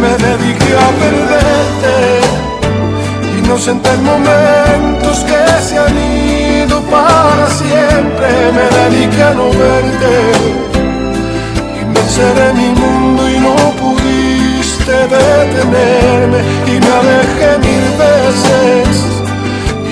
Me 0.00 0.12
dediqué 0.26 0.72
a 0.86 0.88
perderte, 1.02 1.94
inocentes 3.38 3.98
momentos 4.10 5.16
que 5.28 5.40
se 5.66 5.78
han 5.78 6.13
para 6.94 7.46
siempre, 7.50 8.28
me 8.56 8.66
dediqué 8.78 9.22
a 9.22 9.34
no 9.34 9.46
verte. 9.62 10.14
Y 11.78 11.84
me 11.90 12.00
encerré 12.06 12.46
en 12.50 12.56
mi 12.62 12.70
mundo 12.82 13.20
y 13.34 13.36
no 13.46 13.56
pudiste 13.82 14.94
detenerme. 15.14 16.40
Y 16.72 16.74
me 16.84 16.90
alejé 17.00 17.50
mil 17.66 17.86
veces. 18.04 18.92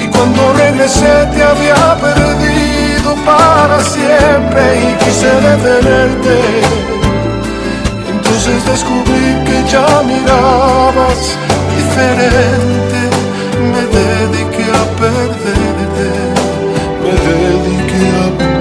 Y 0.03 0.07
cuando 0.15 0.43
regresé 0.65 1.15
te 1.35 1.43
había 1.51 1.83
perdido 2.07 3.11
para 3.31 3.79
siempre 3.97 4.63
y 4.87 4.89
quise 5.03 5.33
detenerte. 5.49 6.39
Entonces 8.13 8.59
descubrí 8.73 9.27
que 9.47 9.59
ya 9.73 9.89
mirabas 10.13 11.21
diferente. 11.77 13.01
Me 13.73 13.83
dediqué 13.99 14.67
a 14.81 14.85
perderte 15.01 15.72
me 17.35 17.39
dediqué 17.39 18.49
a 18.49 18.52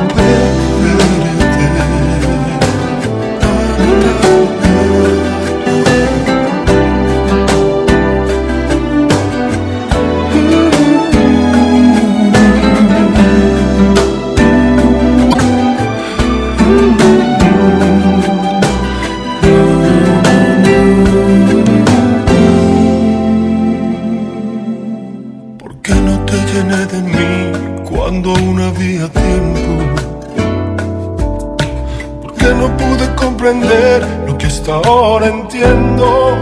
lo 33.54 34.38
que 34.38 34.48
hasta 34.48 34.76
ahora 34.76 35.28
entiendo? 35.28 36.38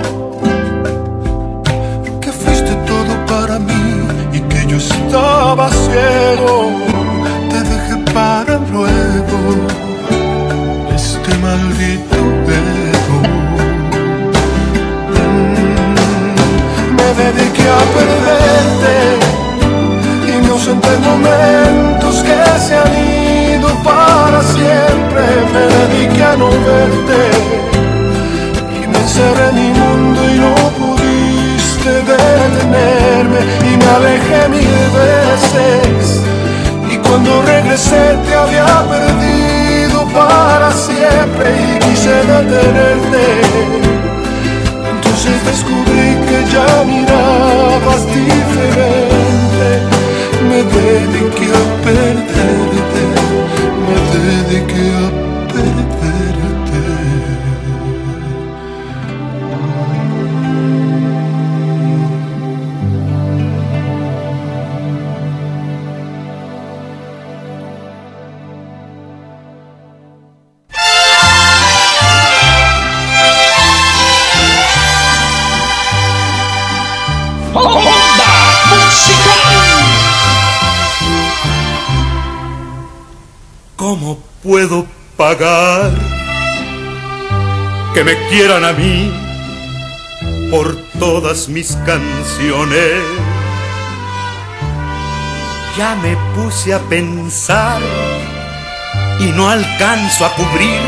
Que 2.22 2.32
fuiste 2.32 2.76
todo 2.86 3.26
para 3.26 3.58
mí 3.58 3.84
y 4.32 4.40
que 4.42 4.68
yo 4.68 4.78
estaba 4.78 5.70
ciego. 5.70 6.72
Te 7.50 7.62
dejé 7.64 7.96
para 8.14 8.60
luego 8.72 9.40
este 10.96 11.36
maldito 11.40 12.16
ego. 12.16 13.20
me 16.98 17.08
dediqué 17.24 17.68
a 17.70 17.82
perderte 17.98 18.96
inocentes 20.38 21.00
momentos 21.00 22.24
que 22.24 22.60
se 22.68 22.76
han 22.76 22.94
ido 22.94 23.19
para 23.84 24.42
siempre 24.42 25.24
me 25.54 25.64
dediqué 25.76 26.24
a 26.24 26.36
no 26.36 26.50
verte. 26.50 27.22
Y 28.76 28.88
me 28.88 28.98
encerré 29.00 29.50
en 29.50 29.56
mi 29.56 29.70
mundo 29.80 30.20
y 30.30 30.40
no 30.40 30.56
pudiste 30.80 31.92
detenerme. 32.12 33.40
Y 33.70 33.78
me 33.78 33.86
alejé 33.98 34.50
mil 34.50 34.76
veces. 35.00 36.22
Y 36.92 36.98
cuando 36.98 37.42
regresé 37.44 38.18
te 38.26 38.36
había 38.36 38.66
perdido 38.90 40.06
para 40.14 40.72
siempre 40.72 41.48
y 41.76 41.80
quise 41.80 42.16
detenerte. 42.34 43.26
Entonces 44.92 45.46
descubrí 45.46 46.18
que 46.28 46.40
ya 46.52 46.84
mirabas 46.86 48.06
diferente. 48.08 49.68
Me 50.50 50.64
dediqué 50.64 51.48
a 51.54 51.84
perderte, 51.84 52.69
me 54.30 54.44
dediqué 54.44 55.29
que 88.00 88.06
me 88.06 88.30
quieran 88.30 88.64
a 88.64 88.72
mí 88.72 89.12
por 90.50 90.74
todas 91.00 91.50
mis 91.50 91.76
canciones? 91.86 93.04
Ya 95.78 95.96
me 95.96 96.16
puse 96.34 96.74
a 96.74 96.80
pensar 96.80 97.82
y 99.20 99.26
no 99.34 99.50
alcanzo 99.50 100.26
a 100.26 100.34
cubrir 100.34 100.80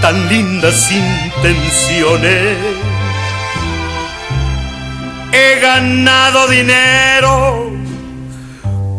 tan 0.00 0.28
lindas 0.28 0.90
intenciones. 0.90 2.56
He 5.32 5.60
ganado 5.60 6.48
dinero 6.48 7.70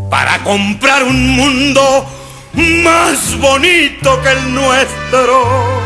para 0.09 0.41
comprar 0.45 1.03
un 1.03 1.35
mundo 1.35 2.05
más 2.53 3.37
bonito 3.37 4.21
que 4.21 4.31
el 4.31 4.53
nuestro. 4.53 5.80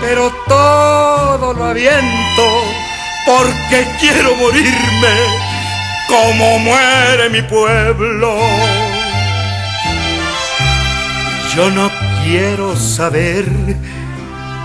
Pero 0.00 0.32
todo 0.46 1.54
lo 1.54 1.64
aviento 1.64 2.44
porque 3.26 3.86
quiero 4.00 4.34
morirme 4.36 5.14
como 6.08 6.58
muere 6.60 7.28
mi 7.30 7.42
pueblo. 7.42 8.38
Yo 11.54 11.70
no 11.70 11.90
quiero 12.24 12.76
saber 12.76 13.44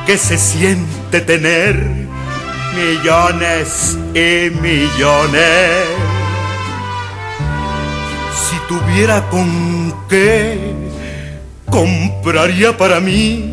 qué 0.05 0.17
se 0.17 0.37
siente 0.37 1.21
tener 1.21 1.75
millones 2.75 3.97
y 4.13 4.49
millones. 4.61 5.85
Si 8.45 8.57
tuviera 8.67 9.29
con 9.29 9.93
qué, 10.07 10.73
compraría 11.69 12.77
para 12.77 12.99
mí 12.99 13.52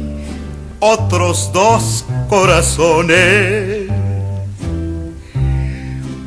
otros 0.81 1.53
dos 1.53 2.05
corazones. 2.29 3.89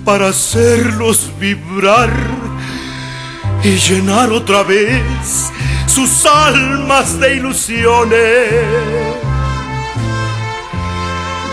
Para 0.06 0.30
hacerlos 0.30 1.30
vibrar 1.40 2.12
y 3.64 3.78
llenar 3.78 4.32
otra 4.32 4.64
vez 4.64 5.52
sus 5.88 6.26
almas 6.26 7.20
de 7.20 7.36
ilusiones. 7.36 8.50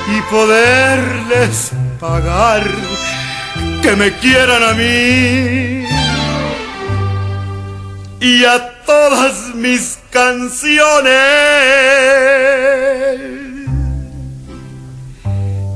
Y 0.09 0.20
poderles 0.31 1.70
pagar 2.01 2.64
que 3.82 3.97
me 3.97 4.12
quieran 4.18 4.62
a 4.62 4.72
mí. 4.72 5.85
Y 8.20 8.44
a 8.44 8.82
todas 8.85 9.55
mis 9.55 9.98
canciones. 10.10 11.10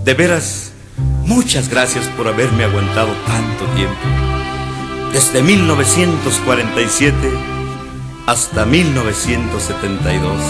De 0.04 0.12
veras, 0.12 0.72
muchas 1.24 1.70
gracias 1.70 2.04
por 2.08 2.28
haberme 2.28 2.64
aguantado 2.64 3.10
tanto 3.26 3.64
tiempo. 3.74 3.96
Desde 5.14 5.42
1947 5.42 7.16
hasta 8.26 8.66
1972. 8.66 10.42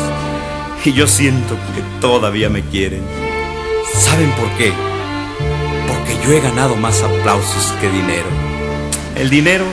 Y 0.84 0.92
yo 0.92 1.06
siento 1.06 1.54
que 1.54 1.82
todavía 2.00 2.50
me 2.50 2.62
quieren. 2.62 3.04
¿Saben 3.96 4.28
por 4.32 4.50
qué? 4.58 4.72
Porque 5.86 6.18
yo 6.26 6.32
he 6.32 6.40
ganado 6.40 6.74
más 6.74 7.00
aplausos 7.02 7.72
que 7.80 7.88
dinero. 7.90 8.26
El 9.14 9.30
dinero, 9.30 9.66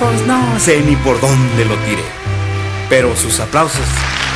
pues 0.00 0.26
no 0.26 0.58
sé 0.58 0.80
ni 0.80 0.96
por 0.96 1.20
dónde 1.20 1.64
lo 1.64 1.76
tiré. 1.86 2.02
Pero 2.88 3.14
sus 3.14 3.38
aplausos, 3.38 3.86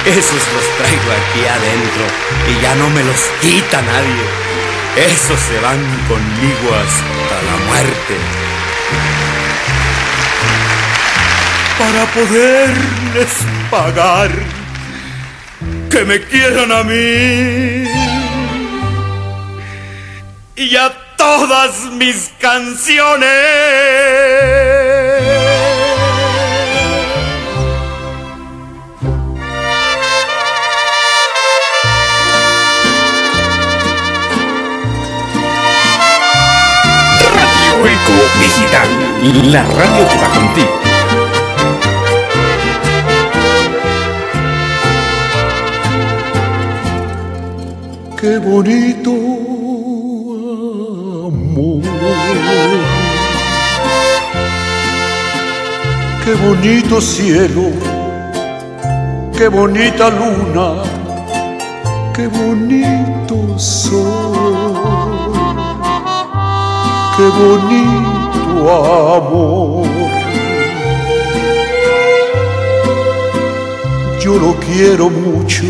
esos 0.06 0.32
los 0.32 0.78
traigo 0.78 1.10
aquí 1.10 1.44
adentro 1.44 2.04
y 2.48 2.62
ya 2.62 2.76
no 2.76 2.88
me 2.90 3.02
los 3.02 3.20
quita 3.40 3.82
nadie. 3.82 4.49
Esos 4.96 5.38
se 5.40 5.60
van 5.60 5.80
conmigo 6.08 6.74
hasta 6.74 7.42
la 7.48 7.56
muerte. 7.66 8.16
Para 11.78 12.04
poderles 12.06 13.32
pagar 13.70 14.30
que 15.90 16.04
me 16.04 16.20
quieran 16.20 16.72
a 16.72 16.82
mí 16.84 17.84
y 20.56 20.76
a 20.76 20.92
todas 21.16 21.86
mis 21.92 22.30
canciones. 22.38 23.30
Digital, 38.40 38.88
la 39.52 39.62
radio 39.62 40.08
que 40.08 40.16
va 40.18 40.28
contigo. 40.34 40.80
Qué 48.20 48.36
bonito 48.38 49.10
amor. 51.28 51.82
Qué 56.22 56.34
bonito 56.34 57.00
cielo. 57.00 57.70
Qué 59.36 59.48
bonita 59.48 60.10
luna. 60.10 60.82
Qué 62.14 62.26
bonito 62.26 63.58
sol. 63.58 65.09
Qué 67.20 67.26
bonito 67.26 69.14
amor. 69.14 69.86
Yo 74.18 74.38
lo 74.38 74.54
quiero 74.58 75.10
mucho 75.10 75.66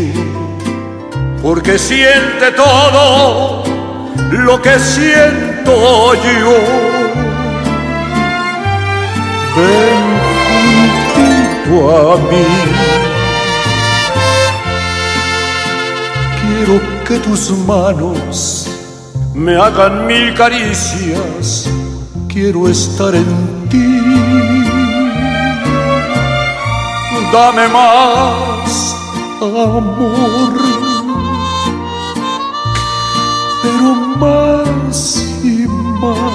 porque 1.43 1.77
siente 1.77 2.51
todo 2.55 3.65
lo 4.31 4.61
que 4.61 4.79
siento 4.79 6.13
yo. 6.13 6.57
Ven 9.57 10.03
junto 11.13 12.13
a 12.13 12.17
mí. 12.29 12.47
Quiero 16.39 16.79
que 17.03 17.17
tus 17.17 17.51
manos 17.67 18.70
me 19.33 19.55
hagan 19.55 20.07
mil 20.07 20.33
caricias. 20.33 21.69
Quiero 22.27 22.67
estar 22.67 23.13
en 23.15 23.69
ti. 23.69 23.87
Dame 27.33 27.65
más 27.69 28.95
amor 29.41 30.53
pero 33.61 33.93
más 34.17 35.23
y 35.43 35.65
más. 36.01 36.25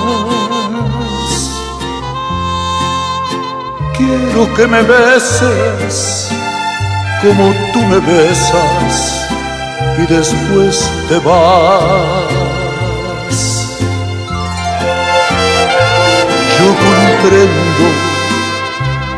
Quiero 3.97 4.55
que 4.55 4.66
me 4.66 4.82
beses 4.82 6.28
como 7.20 7.52
tú 7.73 7.81
me 7.81 7.98
besas 7.98 9.28
y 9.98 10.06
después 10.12 10.90
te 11.09 11.18
vas. 11.18 12.36
Comprendo 16.85 17.86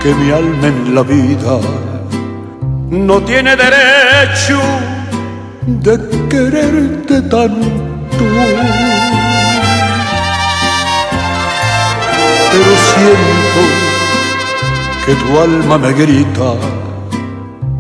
que 0.03 0.15
mi 0.15 0.31
alma 0.31 0.67
en 0.69 0.95
la 0.95 1.03
vida 1.03 1.59
no 2.91 3.21
tiene 3.23 3.57
derecho 3.57 4.61
de 5.67 5.99
quererte 6.29 7.23
tanto 7.23 7.89
pero 12.51 12.73
siento 12.95 13.61
que 15.05 15.15
tu 15.15 15.41
alma 15.41 15.79
me 15.79 15.93
grita, 15.93 16.55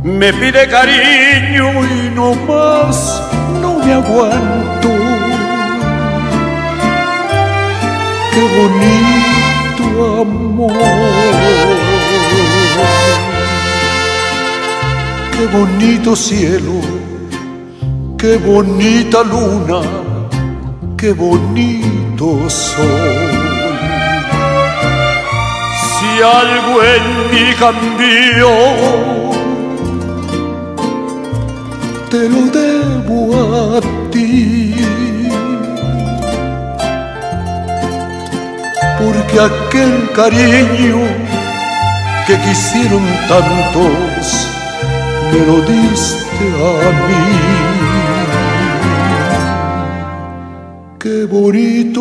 me 0.02 0.32
pide 0.32 0.68
cariño 0.68 1.84
y 1.84 2.10
no 2.14 2.34
más 2.46 3.22
no 3.60 3.78
me 3.78 3.94
aguanto. 3.94 4.88
Qué 8.32 8.40
bonito 8.40 9.17
amor, 10.64 11.76
qué 15.36 15.46
bonito 15.46 16.16
cielo, 16.16 16.80
qué 18.18 18.36
bonita 18.38 19.22
luna 19.22 20.08
qué 20.98 21.12
bonito 21.12 22.50
sol. 22.50 23.30
Si 25.84 26.10
algo 26.22 26.82
en 26.94 27.04
mí 27.30 27.46
cambió, 27.64 28.50
te 32.10 32.28
lo 32.28 32.42
debo 32.58 33.76
a 33.76 33.80
ti. 34.10 34.67
Porque 39.28 39.40
aquel 39.40 40.10
cariño 40.12 41.00
que 42.26 42.34
quisieron 42.38 43.02
tantos, 43.28 44.48
me 45.30 45.38
lo 45.46 45.60
diste 45.60 46.46
a 46.56 46.90
mí. 47.06 47.24
qué 50.98 51.26
bonito 51.26 52.00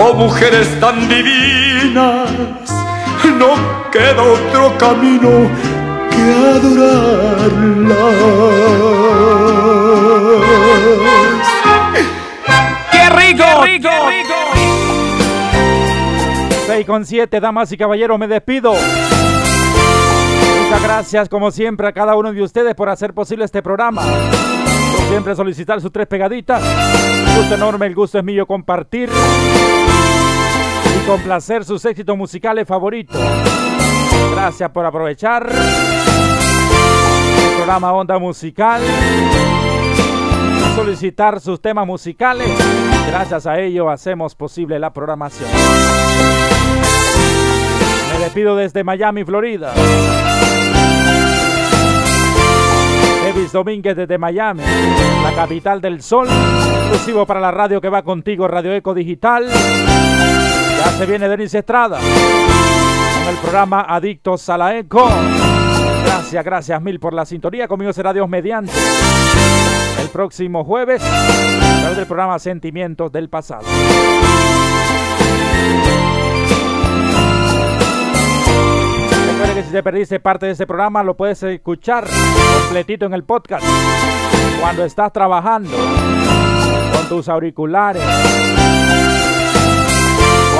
oh 0.00 0.14
mujeres 0.14 0.68
tan 0.80 1.08
divinas, 1.08 2.30
no 3.38 3.54
queda 3.90 4.22
otro 4.22 4.76
camino 4.78 5.50
que 6.10 6.22
adorarlas. 6.56 7.96
¡Qué 12.90 13.10
rico! 13.10 13.44
¡Qué 13.64 13.78
rico! 13.78 14.34
6 16.66 16.86
con 16.86 17.04
7, 17.04 17.40
damas 17.40 17.70
y 17.72 17.76
caballeros, 17.76 18.18
me 18.18 18.26
despido. 18.26 18.72
Muchas 20.62 20.82
gracias, 20.82 21.28
como 21.28 21.50
siempre, 21.50 21.88
a 21.88 21.92
cada 21.92 22.16
uno 22.16 22.32
de 22.32 22.42
ustedes 22.42 22.74
por 22.74 22.88
hacer 22.88 23.12
posible 23.12 23.44
este 23.44 23.62
programa 23.62 24.02
siempre 25.10 25.34
solicitar 25.34 25.80
sus 25.80 25.90
tres 25.90 26.06
pegaditas. 26.06 26.62
Un 26.62 27.36
gusto 27.36 27.54
enorme, 27.56 27.86
el 27.86 27.96
gusto 27.96 28.18
es 28.18 28.24
mío 28.24 28.46
compartir 28.46 29.10
y 31.00 31.06
complacer 31.06 31.64
sus 31.64 31.84
éxitos 31.84 32.16
musicales 32.16 32.66
favoritos. 32.66 33.20
Gracias 34.32 34.70
por 34.70 34.86
aprovechar 34.86 35.48
el 35.50 35.56
programa 37.56 37.92
Onda 37.92 38.18
Musical. 38.18 38.82
Solicitar 40.74 41.40
sus 41.40 41.60
temas 41.60 41.86
musicales. 41.86 42.48
Gracias 43.06 43.46
a 43.46 43.58
ello 43.58 43.90
hacemos 43.90 44.34
posible 44.34 44.78
la 44.78 44.92
programación. 44.92 45.50
Me 48.12 48.24
despido 48.24 48.56
desde 48.56 48.84
Miami, 48.84 49.24
Florida. 49.24 49.72
Davis 53.22 53.52
Domínguez 53.52 53.96
desde 53.96 54.18
Miami, 54.18 54.62
la 55.22 55.32
capital 55.34 55.80
del 55.80 56.02
sol, 56.02 56.26
exclusivo 56.26 57.24
para 57.26 57.40
la 57.40 57.52
radio 57.52 57.80
que 57.80 57.88
va 57.88 58.02
contigo, 58.02 58.48
Radio 58.48 58.74
Eco 58.74 58.92
Digital. 58.92 59.48
Ya 60.80 60.92
se 60.92 61.04
viene 61.04 61.28
Denis 61.28 61.54
Estrada 61.54 61.98
con 61.98 63.28
el 63.28 63.36
programa 63.42 63.82
Adictos 63.82 64.48
a 64.48 64.56
la 64.56 64.78
Eco. 64.78 65.10
Gracias, 66.04 66.42
gracias 66.42 66.80
mil 66.80 66.98
por 66.98 67.12
la 67.12 67.26
sintonía. 67.26 67.68
Conmigo 67.68 67.92
será 67.92 68.14
Dios 68.14 68.26
mediante. 68.26 68.72
El 70.00 70.08
próximo 70.08 70.64
jueves, 70.64 71.02
a 71.02 71.80
través 71.80 71.96
del 71.98 72.06
programa 72.06 72.38
Sentimientos 72.38 73.12
del 73.12 73.28
Pasado. 73.28 73.66
que 79.54 79.64
si 79.64 79.70
te 79.72 79.82
perdiste 79.82 80.20
parte 80.20 80.46
de 80.46 80.52
este 80.52 80.66
programa 80.66 81.02
lo 81.02 81.16
puedes 81.16 81.42
escuchar 81.42 82.06
completito 82.62 83.04
en 83.04 83.12
el 83.12 83.24
podcast. 83.24 83.66
Cuando 84.60 84.84
estás 84.84 85.12
trabajando 85.12 85.76
con 86.94 87.08
tus 87.08 87.28
auriculares, 87.28 88.02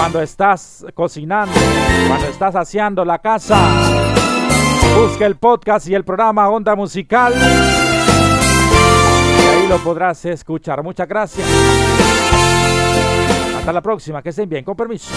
cuando 0.01 0.22
estás 0.22 0.86
cocinando, 0.94 1.52
cuando 2.09 2.28
estás 2.28 2.56
haciendo 2.56 3.05
la 3.05 3.18
casa, 3.18 3.59
busca 4.98 5.27
el 5.27 5.36
podcast 5.36 5.89
y 5.89 5.94
el 5.94 6.05
programa 6.05 6.48
Onda 6.48 6.74
Musical. 6.74 7.35
Y 7.35 9.47
ahí 9.47 9.68
lo 9.68 9.77
podrás 9.85 10.24
escuchar. 10.24 10.82
Muchas 10.82 11.06
gracias. 11.06 11.47
Hasta 13.59 13.72
la 13.74 13.82
próxima, 13.82 14.22
que 14.22 14.31
estén 14.31 14.48
bien, 14.48 14.64
con 14.64 14.74
permiso. 14.74 15.12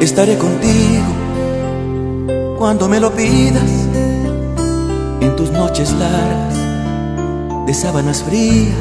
Estaré 0.00 0.38
contigo 0.38 1.06
cuando 2.56 2.88
me 2.88 3.00
lo 3.00 3.10
pidas 3.10 3.88
en 5.20 5.34
tus 5.34 5.50
noches 5.50 5.90
largas 5.94 6.57
de 7.68 7.74
sábanas 7.74 8.22
frías, 8.22 8.72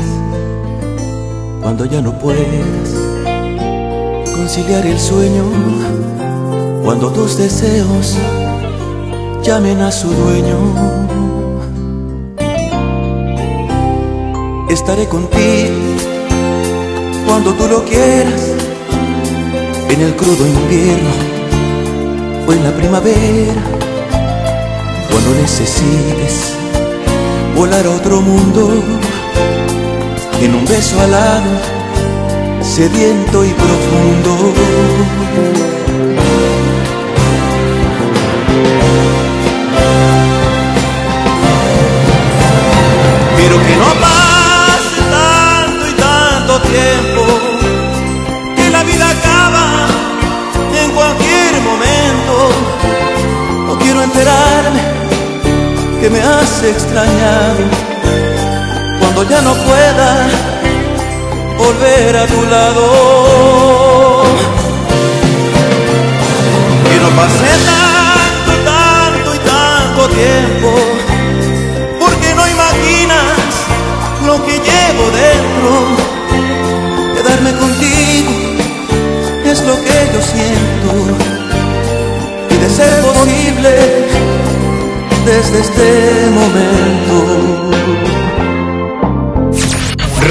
cuando 1.61 1.83
ya 1.83 2.01
no 2.01 2.17
puedas 2.17 2.89
conciliar 4.33 4.85
el 4.85 4.97
sueño, 4.97 5.43
cuando 6.85 7.11
tus 7.11 7.37
deseos 7.37 8.15
llamen 9.43 9.81
a 9.81 9.91
su 9.91 10.07
dueño. 10.07 10.57
Estaré 14.69 15.05
contigo 15.07 15.75
cuando 17.27 17.51
tú 17.55 17.67
lo 17.67 17.83
quieras 17.83 18.41
en 19.89 19.99
el 19.99 20.15
crudo 20.15 20.47
invierno 20.47 21.09
o 22.47 22.53
en 22.53 22.63
la 22.63 22.71
primavera, 22.71 23.63
cuando 25.11 25.41
necesites 25.41 26.57
volar 27.57 27.87
a 27.87 27.89
otro 27.89 28.21
mundo, 28.21 28.69
en 30.39 30.53
un 30.53 30.63
beso 30.65 31.01
alado, 31.01 31.49
sediento 32.61 33.43
y 33.43 33.49
profundo. 33.49 34.53
Pero 43.37 43.55
que 43.65 43.75
no 43.83 43.89
pase 44.05 44.99
tanto 45.17 45.87
y 45.87 45.93
tanto 45.93 46.61
tiempo, 46.61 47.23
que 48.55 48.69
la 48.69 48.83
vida 48.83 49.09
acaba 49.09 49.87
en 50.79 50.91
cualquier 50.91 51.53
momento. 51.61 52.33
No 53.65 53.79
quiero 53.79 54.03
enterarme 54.03 54.86
que 56.07 56.13
me 56.13 56.21
has 56.21 56.63
extrañado. 56.63 57.63
Cuando 58.99 59.23
ya 59.23 59.41
no 59.41 59.53
pueda 59.55 60.27
volver 61.57 62.15
a 62.15 62.25
tu 62.27 62.41
lado. 62.45 64.23
Que 66.85 66.99
no 67.03 67.09
pasé 67.21 67.51
tanto, 67.71 68.51
tanto 68.71 69.35
y 69.35 69.39
tanto 69.39 70.01
tiempo. 70.21 70.69
Porque 71.99 72.33
no 72.35 72.47
imaginas 72.55 73.49
lo 74.25 74.35
que 74.45 74.53
llevo 74.67 75.05
dentro. 75.25 75.71
Quedarme 77.15 77.51
contigo 77.63 78.31
es 79.43 79.61
lo 79.63 79.75
que 79.83 79.97
yo 80.13 80.21
siento. 80.21 80.89
Y 82.49 82.55
de 82.55 82.69
ser 82.69 82.93
posible 83.01 84.46
desde 85.27 85.59
este 85.59 86.29
momento. 86.31 87.71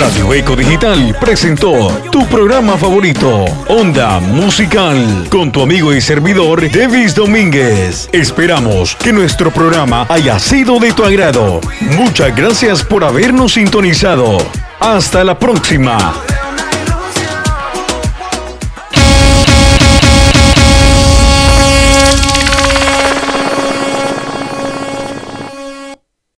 Radio 0.00 0.32
Eco 0.32 0.56
Digital 0.56 1.14
presentó 1.20 1.88
tu 2.10 2.26
programa 2.26 2.78
favorito, 2.78 3.44
Onda 3.68 4.20
Musical, 4.20 5.26
con 5.30 5.52
tu 5.52 5.60
amigo 5.62 5.92
y 5.92 6.00
servidor, 6.00 6.70
Davis 6.70 7.14
Domínguez. 7.14 8.08
Esperamos 8.12 8.96
que 8.96 9.12
nuestro 9.12 9.50
programa 9.50 10.06
haya 10.08 10.38
sido 10.38 10.78
de 10.78 10.92
tu 10.92 11.04
agrado. 11.04 11.60
Muchas 11.80 12.34
gracias 12.34 12.82
por 12.82 13.04
habernos 13.04 13.52
sintonizado. 13.52 14.38
Hasta 14.80 15.24
la 15.24 15.38
próxima. 15.38 16.25